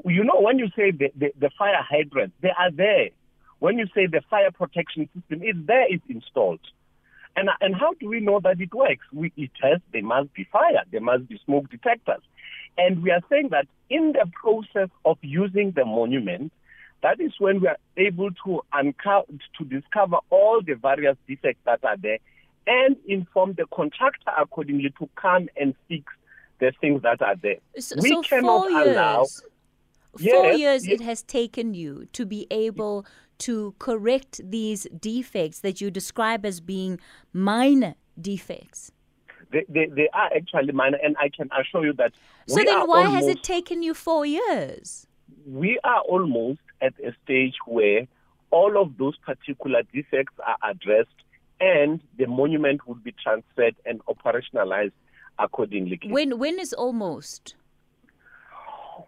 You 0.05 0.23
know, 0.23 0.41
when 0.41 0.61
you 0.61 0.69
say 0.77 0.93
the, 0.93 1.11
the, 1.17 1.33
the 1.41 1.51
fire 1.59 1.83
hydrant, 1.83 2.33
they 2.43 2.51
are 2.57 2.71
there. 2.71 3.09
When 3.59 3.79
you 3.79 3.87
say 3.93 4.07
the 4.07 4.21
fire 4.31 4.53
protection 4.53 5.09
system 5.15 5.43
is 5.43 5.57
there, 5.67 5.87
it's 5.89 6.05
installed. 6.09 6.61
And, 7.37 7.51
and 7.61 7.77
how 7.77 7.93
do 7.95 8.09
we 8.09 8.21
know 8.21 8.41
that 8.41 8.61
it 8.61 8.75
works? 8.75 9.05
We, 9.13 9.33
it 9.37 9.51
has, 9.63 9.81
there 9.93 10.03
must 10.03 10.33
be 10.33 10.45
fire, 10.51 10.83
there 10.91 11.03
must 11.03 11.29
be 11.29 11.39
smoke 11.45 11.71
detectors. 11.71 12.23
And 12.79 13.03
we 13.03 13.11
are 13.11 13.21
saying 13.31 13.51
that 13.51 13.67
in 13.91 14.13
the 14.13 14.31
process 14.33 14.89
of 15.05 15.19
using 15.23 15.73
the 15.73 15.85
monument, 15.85 16.53
that 17.03 17.21
is 17.21 17.33
when 17.39 17.61
we 17.61 17.69
are 17.69 17.79
able 17.97 18.31
to 18.45 18.63
uncover, 18.73 19.27
to 19.59 19.65
discover 19.65 20.17
all 20.31 20.63
the 20.63 20.75
various 20.75 21.17
defects 21.29 21.61
that 21.67 21.85
are 21.85 21.97
there 21.97 22.19
and 22.67 22.97
inform 23.07 23.53
the 23.53 23.67
contractor 23.73 24.33
accordingly 24.37 24.93
to 24.99 25.09
come 25.15 25.49
and 25.57 25.75
fix 25.89 26.05
the 26.59 26.73
things 26.81 27.03
that 27.03 27.23
are 27.23 27.37
there. 27.37 27.59
So, 27.79 27.97
we 28.01 28.11
so 28.11 28.23
cannot 28.23 28.71
allow. 28.71 29.21
Years, 29.21 29.43
four 30.13 30.47
yes, 30.47 30.59
years 30.59 30.87
yes. 30.87 31.01
it 31.01 31.05
has 31.05 31.23
taken 31.23 31.75
you 31.75 32.09
to 32.13 32.25
be 32.25 32.47
able 32.51 33.07
to 33.39 33.75
correct 33.79 34.41
these 34.45 34.87
defects 34.99 35.61
that 35.61 35.81
you 35.81 35.91
describe 35.91 36.45
as 36.47 36.61
being 36.61 36.99
minor 37.33 37.95
defects? 38.21 38.93
They, 39.53 39.65
they, 39.69 39.87
they 39.87 40.09
are 40.13 40.31
actually 40.35 40.73
minor, 40.73 40.99
and 41.03 41.17
I 41.21 41.29
can 41.29 41.49
assure 41.59 41.87
you 41.87 41.93
that. 41.95 42.13
So 42.49 42.57
then, 42.57 42.89
why 42.89 43.05
almost, 43.05 43.15
has 43.15 43.27
it 43.29 43.43
taken 43.43 43.83
you 43.83 43.95
four 43.95 44.27
years? 44.27 45.07
We 45.47 45.79
are 45.85 46.01
almost 46.01 46.61
at 46.81 46.95
a 47.05 47.13
stage 47.25 47.55
where 47.67 48.07
all 48.51 48.81
of 48.81 48.97
those 48.99 49.17
particular 49.19 49.83
defects 49.93 50.35
are 50.45 50.57
addressed, 50.69 51.09
and 51.61 52.01
the 52.19 52.27
monument 52.27 52.87
will 52.87 52.97
be 52.97 53.15
transferred 53.23 53.77
and 53.85 54.01
operationalized 54.07 54.93
accordingly. 55.39 56.01
When 56.07 56.39
when 56.39 56.59
is 56.59 56.73
almost? 56.73 57.55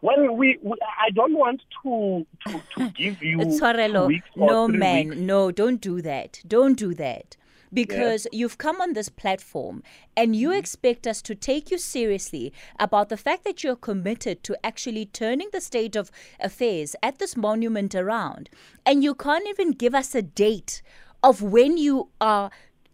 Well, 0.00 0.32
we, 0.32 0.58
we, 0.62 0.76
I 0.82 1.10
don't 1.10 1.36
want 1.36 1.62
to 1.82 2.26
to, 2.46 2.60
to 2.76 2.90
give 2.96 3.22
you 3.22 3.38
Tshwarelo, 3.38 4.20
no 4.36 4.68
man, 4.68 5.08
weeks. 5.08 5.20
no, 5.20 5.50
don't 5.50 5.80
do 5.80 6.00
that. 6.02 6.40
Don't 6.46 6.78
do 6.78 6.94
that. 6.94 7.36
Because 7.70 8.26
yes. 8.32 8.38
you've 8.40 8.56
come 8.56 8.80
on 8.80 8.94
this 8.94 9.10
platform 9.10 9.82
and 10.16 10.34
you 10.34 10.48
mm-hmm. 10.50 10.58
expect 10.58 11.06
us 11.06 11.20
to 11.20 11.34
take 11.34 11.70
you 11.70 11.76
seriously 11.76 12.50
about 12.78 13.10
the 13.10 13.18
fact 13.18 13.44
that 13.44 13.62
you're 13.62 13.76
committed 13.76 14.42
to 14.44 14.56
actually 14.64 15.04
turning 15.04 15.50
the 15.52 15.60
state 15.60 15.94
of 15.94 16.10
affairs 16.40 16.96
at 17.02 17.18
this 17.18 17.36
monument 17.36 17.94
around. 17.94 18.48
And 18.86 19.04
you 19.04 19.14
can't 19.14 19.46
even 19.46 19.72
give 19.72 19.94
us 19.94 20.14
a 20.14 20.22
date 20.22 20.80
of 21.22 21.42
when 21.42 21.76
you 21.76 22.08
are 22.20 22.50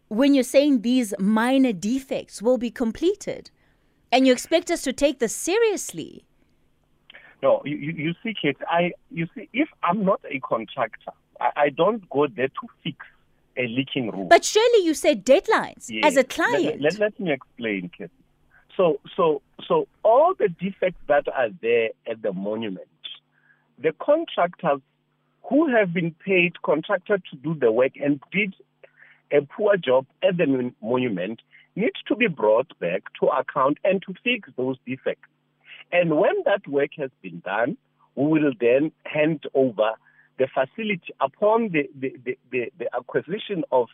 when 0.09 0.35
you're 0.35 0.45
saying 0.45 0.83
these 0.83 1.15
minor 1.19 1.73
defects 1.73 2.43
will 2.43 2.59
be 2.59 2.71
completed. 2.71 3.51
And 4.11 4.27
you 4.27 4.33
expect 4.33 4.71
us 4.71 4.83
to 4.83 4.93
take 4.93 5.19
this 5.19 5.35
seriously. 5.35 6.25
No, 7.45 7.61
you, 7.67 7.77
you 7.77 8.15
see, 8.23 8.33
Kate, 8.41 8.57
I, 8.67 8.93
you 9.11 9.29
see, 9.35 9.51
if 9.53 9.69
I'm 9.83 10.03
not 10.03 10.23
a 10.31 10.41
contractor, 10.41 11.13
I, 11.39 11.51
I 11.65 11.69
don't 11.69 12.09
go 12.09 12.27
there 12.27 12.49
to 12.49 12.69
fix 12.83 12.97
a 13.59 13.67
leaking 13.67 14.11
roof. 14.11 14.31
But 14.31 14.47
surely 14.47 14.83
you 14.83 14.95
said 14.95 15.27
deadlines 15.27 15.91
yes. 15.91 16.07
as 16.07 16.17
a 16.17 16.25
client. 16.25 16.81
Let, 16.81 16.95
let, 16.95 16.99
let 16.99 17.21
me 17.21 17.33
explain, 17.33 17.91
Kate. 17.97 18.09
So, 18.79 18.99
so, 19.15 19.43
so 19.69 19.87
all 20.03 20.33
the 20.39 20.49
defects 20.49 21.03
that 21.07 21.29
are 21.29 21.51
there 21.61 21.91
at 22.11 22.23
the 22.23 22.33
monument, 22.33 22.89
the 23.79 23.93
contractors 24.01 24.81
who 25.51 25.69
have 25.69 25.93
been 25.93 26.15
paid 26.25 26.63
contractor 26.63 27.19
to 27.19 27.37
do 27.37 27.55
the 27.55 27.71
work 27.71 27.93
and 28.03 28.23
did 28.33 28.55
a 29.31 29.43
poor 29.43 29.77
job 29.77 30.07
at 30.23 30.39
the 30.39 30.73
monument 30.81 31.43
needs 31.77 32.01
to 32.09 32.17
be 32.17 32.27
brought 32.27 32.73
back 32.79 33.03
to 33.21 33.27
account 33.27 33.77
and 33.85 34.03
to 34.07 34.15
fix 34.25 34.49
those 34.57 34.79
defects. 34.87 35.29
And 35.95 36.19
when 36.19 36.43
that 36.45 36.67
work 36.67 36.91
has 36.99 37.11
been 37.23 37.39
done, 37.45 37.77
we 38.17 38.27
will 38.27 38.53
then 38.61 38.91
hand 39.05 39.45
over 39.55 39.93
the 40.39 40.49
facility 40.53 41.15
upon 41.21 41.71
the, 41.71 41.89
the, 41.99 42.17
the, 42.25 42.39
the, 42.51 42.73
the 42.81 42.97
acquisition 42.97 43.63
of 43.71 43.87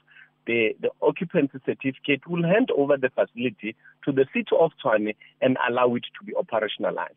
the, 0.47 0.71
the 0.81 0.89
occupancy 1.03 1.59
certificate, 1.67 2.23
We'll 2.27 2.43
hand 2.43 2.71
over 2.75 2.97
the 2.97 3.11
facility 3.11 3.77
to 4.07 4.13
the 4.13 4.25
city 4.33 4.57
of 4.59 4.71
Tshwane 4.83 5.15
and 5.43 5.59
allow 5.69 5.95
it 5.95 6.05
to 6.19 6.25
be 6.25 6.33
operationalized. 6.33 7.11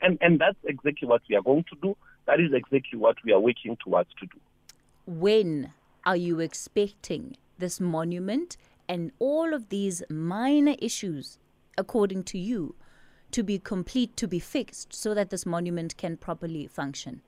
And, 0.00 0.16
and 0.22 0.40
that's 0.40 0.56
exactly 0.64 1.06
what 1.06 1.20
we 1.28 1.36
are 1.36 1.42
going 1.42 1.64
to 1.64 1.76
do. 1.82 1.94
That 2.26 2.40
is 2.40 2.54
exactly 2.54 2.98
what 2.98 3.16
we 3.26 3.32
are 3.34 3.40
working 3.40 3.76
towards 3.84 4.08
to 4.18 4.26
do. 4.26 4.40
When 5.04 5.74
are 6.06 6.16
you 6.16 6.40
expecting 6.40 7.36
this 7.58 7.80
monument 7.80 8.56
and 8.88 9.12
all 9.18 9.52
of 9.52 9.68
these 9.68 10.02
minor 10.08 10.74
issues, 10.78 11.38
according 11.76 12.24
to 12.24 12.38
you, 12.38 12.74
to 13.32 13.42
be 13.42 13.58
complete, 13.58 14.16
to 14.16 14.28
be 14.28 14.38
fixed, 14.38 14.92
so 14.92 15.14
that 15.14 15.30
this 15.30 15.44
monument 15.44 15.96
can 15.96 16.16
properly 16.16 16.66
function? 16.66 17.22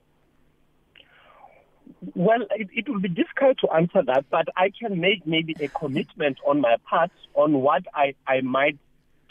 Well, 2.15 2.43
it, 2.51 2.69
it 2.73 2.89
will 2.89 3.01
be 3.01 3.09
difficult 3.09 3.59
to 3.59 3.71
answer 3.71 4.03
that, 4.07 4.25
but 4.31 4.49
I 4.57 4.71
can 4.79 5.01
make 5.01 5.27
maybe 5.27 5.55
a 5.61 5.69
commitment 5.69 6.39
on 6.47 6.61
my 6.61 6.77
part 6.89 7.11
on 7.35 7.61
what 7.61 7.85
I, 7.95 8.15
I 8.27 8.41
might 8.41 8.79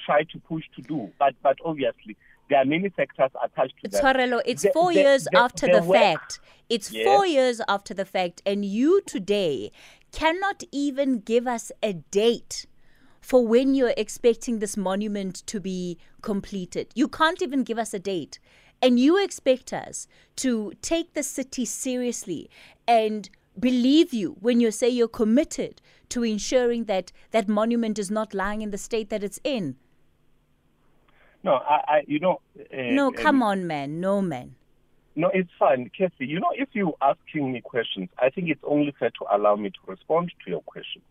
try 0.06 0.24
to 0.24 0.40
push 0.40 0.64
to 0.76 0.82
do. 0.82 1.12
But 1.18 1.36
but 1.42 1.58
obviously, 1.66 2.16
there 2.50 2.60
are 2.60 2.66
many 2.66 2.90
factors 2.90 3.32
attached 3.44 3.74
to 3.84 3.90
that. 3.90 4.04
Tshwarelo, 4.04 4.42
it's 4.46 4.66
four 4.74 4.94
the, 4.94 5.00
years 5.00 5.24
the, 5.32 5.40
after 5.40 5.68
the, 5.68 5.82
the 5.82 5.94
fact. 5.94 6.40
It's 6.70 6.92
yes. 6.92 7.06
four 7.06 7.26
years 7.26 7.62
after 7.68 7.94
the 7.94 8.06
fact, 8.06 8.42
and 8.46 8.66
you 8.66 9.02
today 9.02 9.72
cannot 10.12 10.64
even 10.72 11.20
give 11.20 11.48
us 11.48 11.72
a 11.82 11.94
date 11.94 12.66
for 13.24 13.48
when 13.48 13.74
you're 13.74 13.94
expecting 13.96 14.60
this 14.60 14.76
monument 14.76 15.36
to 15.48 15.60
be 15.62 15.98
completed. 16.22 16.92
You 16.94 17.08
can't 17.08 17.42
even 17.42 17.64
give 17.64 17.80
us 17.80 17.94
a 17.94 18.00
date. 18.00 18.38
And 18.82 19.00
you 19.00 19.24
expect 19.24 19.72
us 19.72 20.08
to 20.36 20.74
take 20.82 21.14
the 21.14 21.24
city 21.24 21.64
seriously 21.64 22.50
and 22.86 23.30
believe 23.58 24.14
you 24.14 24.36
when 24.42 24.60
you 24.60 24.72
say 24.72 24.90
you're 24.90 25.08
committed 25.08 25.82
to 26.10 26.24
ensuring 26.24 26.84
that 26.86 27.14
that 27.32 27.48
monument 27.48 27.98
is 27.98 28.12
not 28.12 28.34
lying 28.34 28.62
in 28.62 28.72
the 28.72 28.78
state 28.78 29.10
that 29.10 29.24
it's 29.24 29.40
in. 29.46 29.78
No, 31.44 31.54
I, 31.54 31.84
I 31.88 32.04
you 32.06 32.20
know. 32.20 32.42
Uh, 32.60 32.92
no, 32.92 33.12
come 33.12 33.42
uh, 33.42 33.48
on, 33.48 33.68
man. 33.68 34.02
No, 34.02 34.22
man. 34.22 34.56
No, 35.16 35.30
it's 35.34 35.50
fine, 35.58 35.90
Kathy. 35.98 36.26
You 36.26 36.42
know, 36.42 36.52
if 36.56 36.70
you're 36.74 36.96
asking 37.02 37.54
me 37.54 37.62
questions, 37.62 38.10
I 38.20 38.30
think 38.30 38.50
it's 38.50 38.64
only 38.64 38.94
fair 39.00 39.12
to 39.12 39.26
allow 39.36 39.56
me 39.56 39.70
to 39.70 39.80
respond 39.88 40.32
to 40.44 40.50
your 40.50 40.62
questions. 40.62 41.06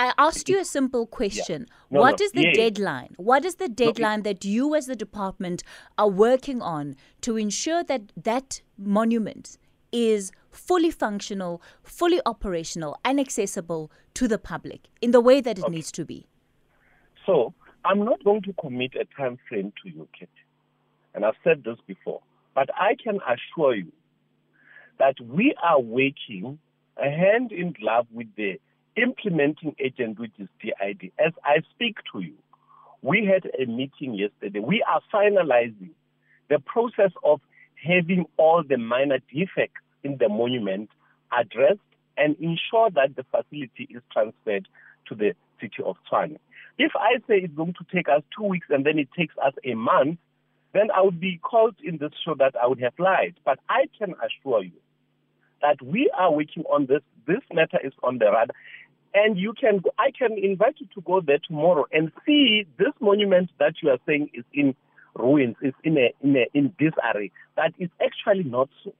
I 0.00 0.14
asked 0.16 0.48
you 0.48 0.58
a 0.58 0.64
simple 0.78 1.06
question. 1.06 1.66
Yeah. 1.68 1.74
No, 1.90 2.00
what 2.00 2.20
no. 2.20 2.24
is 2.24 2.32
the 2.32 2.44
yeah. 2.44 2.52
deadline? 2.52 3.14
What 3.18 3.44
is 3.44 3.56
the 3.56 3.68
deadline 3.68 4.20
no, 4.20 4.22
that 4.24 4.44
you, 4.44 4.74
as 4.74 4.86
the 4.86 4.96
department, 4.96 5.62
are 5.98 6.08
working 6.08 6.62
on 6.62 6.96
to 7.20 7.36
ensure 7.36 7.84
that 7.84 8.12
that 8.16 8.62
monument 8.78 9.58
is 9.92 10.32
fully 10.50 10.90
functional, 10.90 11.60
fully 11.82 12.20
operational, 12.24 12.96
and 13.04 13.20
accessible 13.20 13.90
to 14.14 14.26
the 14.26 14.38
public 14.38 14.88
in 15.02 15.10
the 15.10 15.20
way 15.20 15.42
that 15.42 15.58
it 15.58 15.64
okay. 15.64 15.74
needs 15.74 15.92
to 15.92 16.04
be? 16.06 16.26
So, 17.26 17.52
I'm 17.84 18.04
not 18.04 18.24
going 18.24 18.42
to 18.42 18.54
commit 18.54 18.94
a 18.94 19.04
time 19.20 19.38
frame 19.48 19.72
to 19.82 19.90
you, 19.90 20.08
Kate. 20.18 20.28
And 21.14 21.26
I've 21.26 21.34
said 21.44 21.62
this 21.64 21.76
before. 21.86 22.22
But 22.54 22.70
I 22.74 22.96
can 23.02 23.18
assure 23.26 23.74
you 23.74 23.92
that 24.98 25.20
we 25.20 25.54
are 25.62 25.80
working 25.80 26.58
hand 26.96 27.52
in 27.52 27.72
glove 27.72 28.06
with 28.12 28.28
the 28.36 28.58
implementing 28.96 29.74
agent, 29.78 30.18
which 30.18 30.32
is 30.38 30.48
DID. 30.60 31.12
As 31.18 31.32
I 31.44 31.62
speak 31.74 31.96
to 32.12 32.20
you, 32.20 32.34
we 33.02 33.24
had 33.24 33.50
a 33.60 33.66
meeting 33.66 34.14
yesterday. 34.14 34.60
We 34.60 34.82
are 34.82 35.00
finalizing 35.12 35.90
the 36.48 36.58
process 36.58 37.12
of 37.24 37.40
having 37.74 38.26
all 38.36 38.62
the 38.66 38.76
minor 38.76 39.18
defects 39.32 39.80
in 40.02 40.18
the 40.18 40.28
monument 40.28 40.90
addressed 41.32 41.80
and 42.16 42.36
ensure 42.36 42.90
that 42.90 43.16
the 43.16 43.24
facility 43.30 43.88
is 43.90 44.02
transferred 44.12 44.68
to 45.08 45.14
the 45.14 45.32
city 45.60 45.82
of 45.84 45.96
Tshwane. 46.10 46.36
If 46.78 46.92
I 46.94 47.18
say 47.28 47.38
it's 47.38 47.54
going 47.54 47.74
to 47.74 47.84
take 47.94 48.08
us 48.08 48.22
two 48.36 48.44
weeks 48.44 48.66
and 48.70 48.84
then 48.84 48.98
it 48.98 49.08
takes 49.16 49.34
us 49.44 49.54
a 49.64 49.74
month, 49.74 50.18
then 50.72 50.88
I 50.94 51.02
would 51.02 51.20
be 51.20 51.38
called 51.42 51.76
in 51.82 51.98
this 51.98 52.12
show 52.24 52.34
that 52.38 52.54
I 52.60 52.66
would 52.66 52.80
have 52.80 52.94
lied. 52.98 53.34
But 53.44 53.58
I 53.68 53.86
can 53.98 54.14
assure 54.24 54.62
you 54.62 54.80
that 55.62 55.82
we 55.82 56.10
are 56.16 56.32
working 56.32 56.64
on 56.64 56.86
this. 56.86 57.02
This 57.26 57.42
matter 57.52 57.78
is 57.82 57.92
on 58.02 58.18
the 58.18 58.26
radar. 58.26 58.46
And 59.12 59.36
you 59.36 59.52
can, 59.52 59.82
I 59.98 60.12
can 60.16 60.38
invite 60.38 60.76
you 60.78 60.86
to 60.94 61.00
go 61.00 61.20
there 61.20 61.38
tomorrow 61.38 61.86
and 61.92 62.12
see 62.24 62.66
this 62.78 62.92
monument 63.00 63.50
that 63.58 63.74
you 63.82 63.90
are 63.90 63.98
saying 64.06 64.30
is 64.34 64.44
in 64.52 64.74
ruins, 65.14 65.56
is 65.62 65.74
in 65.82 65.98
a, 65.98 66.14
in 66.22 66.36
a, 66.36 66.46
in 66.54 66.72
disarray. 66.78 67.32
That 67.56 67.74
is 67.78 67.88
actually 68.02 68.44
not 68.44 68.68
so. 68.84 68.92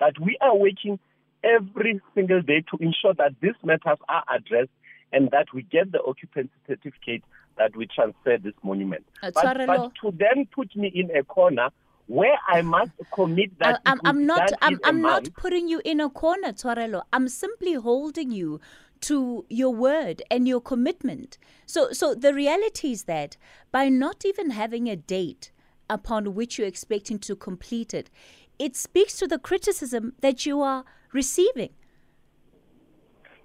That 0.00 0.18
we 0.20 0.36
are 0.40 0.56
working 0.56 0.98
every 1.44 2.00
single 2.14 2.42
day 2.42 2.62
to 2.70 2.76
ensure 2.82 3.14
that 3.14 3.34
these 3.40 3.54
matters 3.64 3.98
are 4.08 4.24
addressed 4.34 4.70
and 5.12 5.30
that 5.30 5.46
we 5.54 5.62
get 5.62 5.92
the 5.92 6.02
occupancy 6.02 6.50
certificate 6.66 7.22
that 7.58 7.76
we 7.76 7.86
transfer 7.86 8.38
this 8.38 8.54
monument. 8.62 9.04
But, 9.20 9.34
but, 9.66 9.92
to 10.02 10.12
then 10.12 10.48
put 10.54 10.74
me 10.74 10.90
in 10.94 11.14
a 11.16 11.22
corner 11.22 11.68
where 12.06 12.36
I 12.48 12.62
must 12.62 12.90
commit 13.14 13.58
that. 13.58 13.80
I'm, 13.86 14.00
I'm 14.04 14.26
not. 14.26 14.52
I'm, 14.60 14.80
I'm 14.84 15.00
not 15.00 15.28
putting 15.34 15.68
you 15.68 15.80
in 15.84 16.00
a 16.00 16.10
corner, 16.10 16.52
Tshwarelo. 16.52 17.02
I'm 17.12 17.28
simply 17.28 17.74
holding 17.74 18.32
you 18.32 18.60
to 19.02 19.44
your 19.48 19.74
word 19.74 20.22
and 20.30 20.48
your 20.48 20.60
commitment. 20.60 21.38
So, 21.66 21.92
so 21.92 22.14
the 22.14 22.32
reality 22.32 22.92
is 22.92 23.04
that 23.04 23.36
by 23.70 23.88
not 23.88 24.24
even 24.24 24.50
having 24.50 24.88
a 24.88 24.96
date 24.96 25.50
upon 25.90 26.34
which 26.34 26.58
you're 26.58 26.66
expecting 26.66 27.18
to 27.20 27.36
complete 27.36 27.92
it, 27.92 28.10
it 28.58 28.76
speaks 28.76 29.16
to 29.18 29.26
the 29.26 29.38
criticism 29.38 30.14
that 30.20 30.46
you 30.46 30.62
are 30.62 30.84
receiving. 31.12 31.70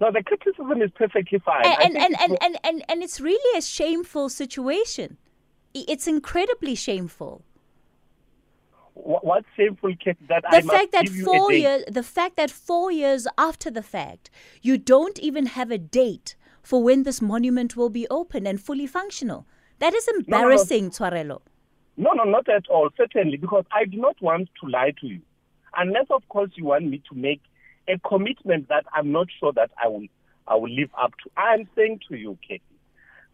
No, 0.00 0.12
the 0.12 0.22
criticism 0.22 0.80
is 0.80 0.90
perfectly 0.94 1.40
fine. 1.40 1.66
And 1.66 1.96
and, 1.96 1.96
and, 1.96 2.16
and, 2.20 2.38
and, 2.40 2.58
and, 2.62 2.84
and 2.88 3.02
it's 3.02 3.20
really 3.20 3.58
a 3.58 3.62
shameful 3.62 4.28
situation. 4.28 5.16
It's 5.74 6.06
incredibly 6.06 6.74
shameful. 6.74 7.42
What's 9.00 9.46
shameful, 9.56 9.94
Kate, 10.02 10.16
that 10.28 10.42
the 10.50 10.56
I 10.56 10.60
fact 10.60 10.92
that 10.92 11.08
four 11.08 11.52
years, 11.52 11.84
the 11.88 12.02
fact 12.02 12.36
that 12.36 12.50
four 12.50 12.90
years 12.90 13.26
after 13.38 13.70
the 13.70 13.82
fact, 13.82 14.28
you 14.60 14.76
don't 14.76 15.18
even 15.20 15.46
have 15.46 15.70
a 15.70 15.78
date 15.78 16.34
for 16.62 16.82
when 16.82 17.04
this 17.04 17.22
monument 17.22 17.76
will 17.76 17.90
be 17.90 18.08
open 18.08 18.46
and 18.46 18.60
fully 18.60 18.86
functional. 18.86 19.46
That 19.78 19.94
is 19.94 20.08
embarrassing, 20.08 20.90
no, 21.00 21.08
no. 21.10 21.42
No, 21.96 22.12
no, 22.12 22.24
not 22.24 22.48
at 22.48 22.68
all. 22.68 22.90
Certainly, 22.96 23.36
because 23.36 23.64
I 23.72 23.84
do 23.84 23.98
not 23.98 24.20
want 24.20 24.48
to 24.62 24.68
lie 24.68 24.92
to 25.00 25.06
you, 25.06 25.20
unless, 25.76 26.06
of 26.10 26.28
course, 26.28 26.50
you 26.56 26.64
want 26.64 26.84
me 26.86 27.00
to 27.08 27.16
make 27.16 27.40
a 27.88 27.98
commitment 28.06 28.68
that 28.68 28.84
I'm 28.92 29.12
not 29.12 29.28
sure 29.38 29.52
that 29.52 29.70
I 29.82 29.88
will 29.88 30.06
I 30.46 30.56
will 30.56 30.70
live 30.70 30.90
up 31.00 31.12
to. 31.22 31.30
I 31.36 31.54
am 31.54 31.68
saying 31.76 32.00
to 32.08 32.16
you, 32.16 32.36
Katie, 32.46 32.62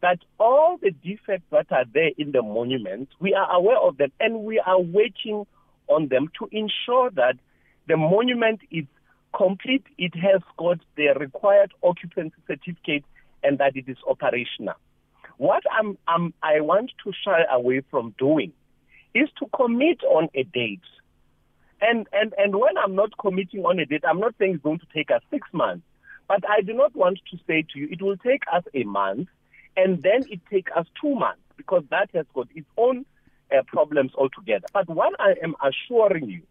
that 0.05 0.19
all 0.39 0.77
the 0.77 0.91
defects 0.91 1.47
that 1.51 1.73
are 1.73 1.87
there 1.95 2.11
in 2.19 2.33
the 2.33 2.43
monument, 2.43 3.09
we 3.21 3.33
are 3.33 3.51
aware 3.51 3.79
of 3.79 3.97
them 3.97 4.13
and 4.21 4.45
we 4.45 4.59
are 4.59 4.79
waiting 4.79 5.47
on 5.89 6.09
them 6.09 6.29
to 6.39 6.47
ensure 6.53 7.09
that 7.13 7.37
the 7.89 7.97
monument 7.97 8.61
is 8.71 8.85
complete, 9.35 9.85
it 9.97 10.15
has 10.15 10.43
got 10.59 10.79
the 10.99 11.09
required 11.19 11.73
occupancy 11.83 12.37
certificate, 12.47 13.05
and 13.43 13.57
that 13.59 13.77
it 13.77 13.89
is 13.89 13.97
operational. 14.07 14.75
What 15.39 15.63
I'm, 15.73 15.97
I'm, 16.07 16.35
I 16.43 16.61
want 16.61 16.93
to 17.05 17.13
shy 17.25 17.41
away 17.51 17.81
from 17.91 18.15
doing 18.19 18.53
is 19.15 19.31
to 19.39 19.47
commit 19.57 20.03
on 20.05 20.29
a 20.35 20.43
date 20.43 20.81
and, 21.81 22.07
and, 22.13 22.35
and 22.37 22.57
when 22.57 22.77
I'm 22.77 22.95
not 22.95 23.17
committing 23.19 23.65
on 23.65 23.79
a 23.79 23.87
date, 23.87 24.05
I'm 24.07 24.21
not 24.21 24.35
saying 24.39 24.55
it's 24.55 24.63
going 24.63 24.81
to 24.81 24.87
take 24.95 25.11
us 25.11 25.23
six 25.31 25.49
months, 25.53 25.85
but 26.29 26.43
I 26.49 26.61
do 26.61 26.75
not 26.75 26.95
want 26.95 27.21
to 27.31 27.39
say 27.47 27.65
to 27.73 27.79
you 27.79 27.89
it 27.91 28.03
will 28.03 28.19
take 28.19 28.43
us 28.53 28.65
a 28.75 28.85
month 28.85 29.29
and 29.77 30.03
then 30.03 30.25
it 30.31 30.41
takes 30.51 30.71
us 30.77 30.87
two 31.01 31.15
months 31.15 31.41
because 31.57 31.83
that 31.91 32.11
has 32.15 32.27
got 32.35 32.49
its 32.55 32.67
own 32.77 33.05
uh, 33.53 33.63
problems 33.67 34.13
altogether. 34.17 34.67
But 34.73 34.89
what 34.89 35.15
I 35.19 35.35
am 35.43 35.55
assuring 35.63 36.29
you 36.29 36.43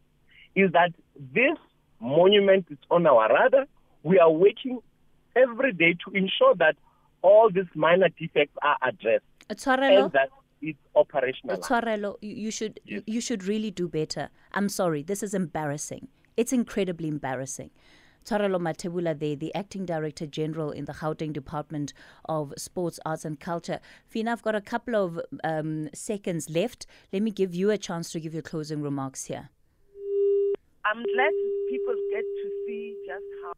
is 0.55 0.71
that 0.73 0.93
this 1.33 1.57
monument 1.99 2.67
is 2.69 2.77
on 2.91 3.07
our 3.07 3.29
radar. 3.33 3.65
We 4.03 4.19
are 4.19 4.31
working 4.31 4.79
every 5.35 5.73
day 5.73 5.95
to 6.05 6.15
ensure 6.15 6.55
that 6.55 6.75
all 7.21 7.49
these 7.49 7.65
minor 7.73 8.09
defects 8.09 8.55
are 8.61 8.77
addressed. 8.81 9.23
Tshwarelo? 9.49 10.05
And 10.05 10.11
that 10.13 10.29
it's 10.61 10.79
operational. 10.95 11.57
Tshwarelo, 11.57 12.17
you 12.21 12.51
should 12.51 12.79
yes. 12.85 13.03
you 13.05 13.21
should 13.21 13.43
really 13.43 13.71
do 13.71 13.87
better. 13.87 14.29
I'm 14.53 14.69
sorry, 14.69 15.03
this 15.03 15.21
is 15.23 15.33
embarrassing. 15.33 16.07
It's 16.37 16.53
incredibly 16.53 17.07
embarrassing. 17.09 17.69
Tshwarelo 18.23 18.59
Mathebula 18.59 19.17
there, 19.17 19.35
the 19.35 19.53
Acting 19.53 19.85
Director 19.85 20.25
General 20.25 20.71
in 20.71 20.85
the 20.85 20.93
Gauteng 20.93 21.33
Department 21.33 21.93
of 22.25 22.53
Sports, 22.57 22.99
Arts 23.05 23.25
and 23.25 23.39
Culture. 23.39 23.79
Phinah, 24.13 24.29
I've 24.29 24.41
got 24.41 24.55
a 24.55 24.61
couple 24.61 24.95
of 24.95 25.19
um, 25.43 25.89
seconds 25.93 26.49
left. 26.49 26.85
Let 27.11 27.21
me 27.21 27.31
give 27.31 27.53
you 27.53 27.69
a 27.69 27.77
chance 27.77 28.11
to 28.11 28.19
give 28.19 28.33
your 28.33 28.43
closing 28.43 28.81
remarks 28.81 29.25
here. 29.25 29.49
I'm 30.85 31.03
glad 31.03 31.31
people 31.69 31.95
get 32.11 32.23
to 32.23 32.49
see 32.65 32.95
just 33.07 33.23
how 33.43 33.53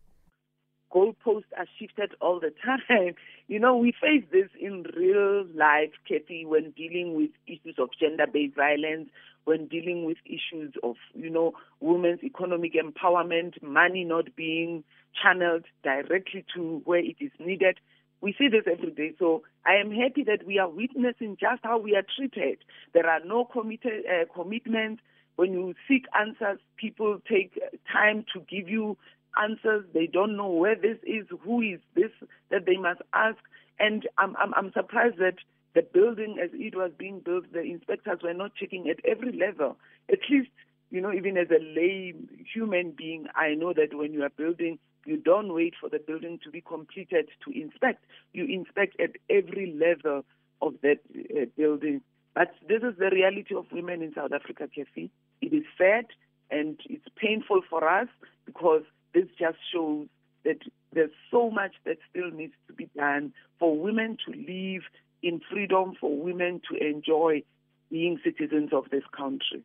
goalposts 0.93 1.51
are 1.57 1.65
shifted 1.77 2.13
all 2.21 2.39
the 2.39 2.53
time. 2.87 3.15
You 3.47 3.59
know, 3.59 3.77
we 3.77 3.91
face 3.91 4.23
this 4.31 4.49
in 4.59 4.85
real 4.95 5.45
life, 5.53 5.91
Kathy, 6.07 6.45
when 6.45 6.71
dealing 6.71 7.15
with 7.15 7.31
issues 7.47 7.75
of 7.77 7.89
gender-based 7.99 8.55
violence, 8.55 9.09
when 9.45 9.67
dealing 9.67 10.05
with 10.05 10.17
issues 10.25 10.73
of, 10.83 10.95
you 11.13 11.29
know, 11.29 11.53
women's 11.79 12.23
economic 12.23 12.73
empowerment, 12.73 13.61
money 13.61 14.03
not 14.03 14.35
being 14.35 14.83
channeled 15.21 15.65
directly 15.83 16.43
to 16.55 16.81
where 16.85 16.99
it 16.99 17.15
is 17.19 17.31
needed. 17.39 17.77
We 18.21 18.35
see 18.37 18.47
this 18.47 18.63
every 18.71 18.91
day. 18.91 19.13
So 19.19 19.43
I 19.65 19.75
am 19.75 19.91
happy 19.91 20.23
that 20.23 20.45
we 20.45 20.57
are 20.57 20.69
witnessing 20.69 21.37
just 21.39 21.61
how 21.63 21.77
we 21.77 21.95
are 21.95 22.03
treated. 22.17 22.59
There 22.93 23.07
are 23.07 23.19
no 23.23 23.45
committed, 23.45 24.03
uh, 24.05 24.25
commitments. 24.33 25.01
When 25.35 25.53
you 25.53 25.75
seek 25.87 26.05
answers, 26.19 26.59
people 26.77 27.19
take 27.29 27.59
time 27.91 28.25
to 28.33 28.39
give 28.39 28.67
you 28.67 28.97
answers. 29.41 29.85
They 29.93 30.07
don't 30.07 30.35
know 30.35 30.49
where 30.49 30.75
this 30.75 30.97
is, 31.03 31.27
who 31.43 31.61
is 31.61 31.79
this 31.93 32.11
that 32.49 32.65
they 32.65 32.77
must 32.77 33.01
ask. 33.13 33.37
And 33.79 34.07
I'm, 34.17 34.35
I'm, 34.37 34.53
I'm 34.55 34.71
surprised 34.73 35.17
that 35.19 35.35
the 35.75 35.81
building, 35.81 36.37
as 36.41 36.49
it 36.53 36.75
was 36.75 36.91
being 36.97 37.19
built, 37.19 37.51
the 37.51 37.61
inspectors 37.61 38.19
were 38.23 38.33
not 38.33 38.55
checking 38.55 38.89
at 38.89 38.97
every 39.05 39.37
level. 39.37 39.77
At 40.09 40.19
least, 40.29 40.49
you 40.89 41.01
know, 41.01 41.11
even 41.11 41.37
as 41.37 41.47
a 41.51 41.61
lay 41.61 42.13
human 42.53 42.91
being, 42.91 43.27
I 43.35 43.53
know 43.55 43.73
that 43.73 43.93
when 43.93 44.13
you 44.13 44.23
are 44.23 44.29
building, 44.29 44.79
you 45.05 45.17
don't 45.17 45.53
wait 45.53 45.73
for 45.79 45.89
the 45.89 45.99
building 45.99 46.39
to 46.45 46.49
be 46.49 46.61
completed 46.61 47.27
to 47.43 47.51
inspect. 47.51 48.05
You 48.33 48.45
inspect 48.45 48.99
at 49.01 49.11
every 49.29 49.75
level 49.77 50.23
of 50.61 50.75
that 50.81 50.99
uh, 51.13 51.45
building. 51.57 52.01
But 52.33 52.53
this 52.67 52.81
is 52.81 52.97
the 52.97 53.09
reality 53.11 53.53
of 53.53 53.65
women 53.71 54.01
in 54.01 54.13
South 54.13 54.31
Africa, 54.31 54.67
Kathy. 54.73 55.11
It 55.41 55.53
is 55.53 55.63
sad 55.77 56.05
and 56.49 56.79
it's 56.89 57.05
painful 57.17 57.61
for 57.69 57.87
us 57.87 58.07
because 58.45 58.83
this 59.13 59.25
just 59.37 59.57
shows 59.73 60.07
that 60.45 60.59
there's 60.93 61.11
so 61.29 61.49
much 61.49 61.73
that 61.85 61.97
still 62.09 62.31
needs 62.31 62.53
to 62.67 62.73
be 62.73 62.89
done 62.95 63.33
for 63.59 63.77
women 63.77 64.17
to 64.25 64.31
live 64.31 64.83
in 65.25 65.41
freedom, 65.51 65.93
for 65.99 66.15
women 66.15 66.61
to 66.69 66.77
enjoy 66.77 67.41
being 67.89 68.19
citizens 68.23 68.69
of 68.71 68.85
this 68.91 69.03
country. 69.17 69.63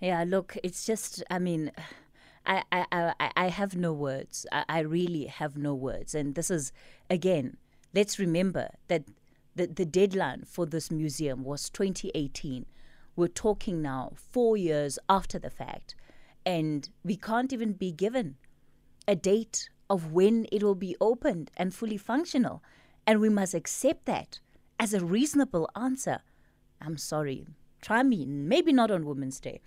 Yeah, 0.00 0.24
look, 0.26 0.56
it's 0.64 0.84
just, 0.84 1.22
I 1.30 1.38
mean, 1.38 1.70
I, 2.44 2.62
I, 2.72 3.14
I, 3.36 3.48
have 3.48 3.76
no 3.76 3.92
words. 3.92 4.44
I, 4.50 4.64
I 4.68 4.80
really 4.80 5.26
have 5.26 5.56
no 5.56 5.74
words. 5.74 6.14
And 6.14 6.34
this 6.34 6.50
is, 6.50 6.72
again, 7.08 7.56
let's 7.94 8.18
remember 8.18 8.70
that 8.88 9.04
the, 9.54 9.68
the 9.68 9.86
deadline 9.86 10.44
for 10.46 10.66
this 10.66 10.90
museum 10.90 11.44
was 11.44 11.70
2018. 11.70 12.66
We're 13.14 13.28
talking 13.28 13.80
now 13.80 14.12
four 14.14 14.56
years 14.56 14.98
after 15.08 15.38
the 15.38 15.50
fact, 15.50 15.94
and 16.44 16.88
we 17.04 17.16
can't 17.16 17.52
even 17.52 17.72
be 17.72 17.92
given 17.92 18.36
a 19.06 19.14
date 19.14 19.70
of 19.88 20.12
when 20.12 20.46
it 20.50 20.62
will 20.62 20.74
be 20.74 20.96
opened 21.00 21.52
and 21.56 21.72
fully 21.72 21.96
functional. 21.96 22.62
And 23.06 23.20
we 23.20 23.28
must 23.28 23.54
accept 23.54 24.06
that 24.06 24.40
as 24.78 24.94
a 24.94 25.04
reasonable 25.04 25.68
answer. 25.74 26.20
I'm 26.80 26.96
sorry. 26.96 27.46
Try 27.80 28.02
me, 28.02 28.24
maybe 28.26 28.72
not 28.72 28.90
on 28.90 29.06
Women's 29.06 29.40
Day, 29.40 29.60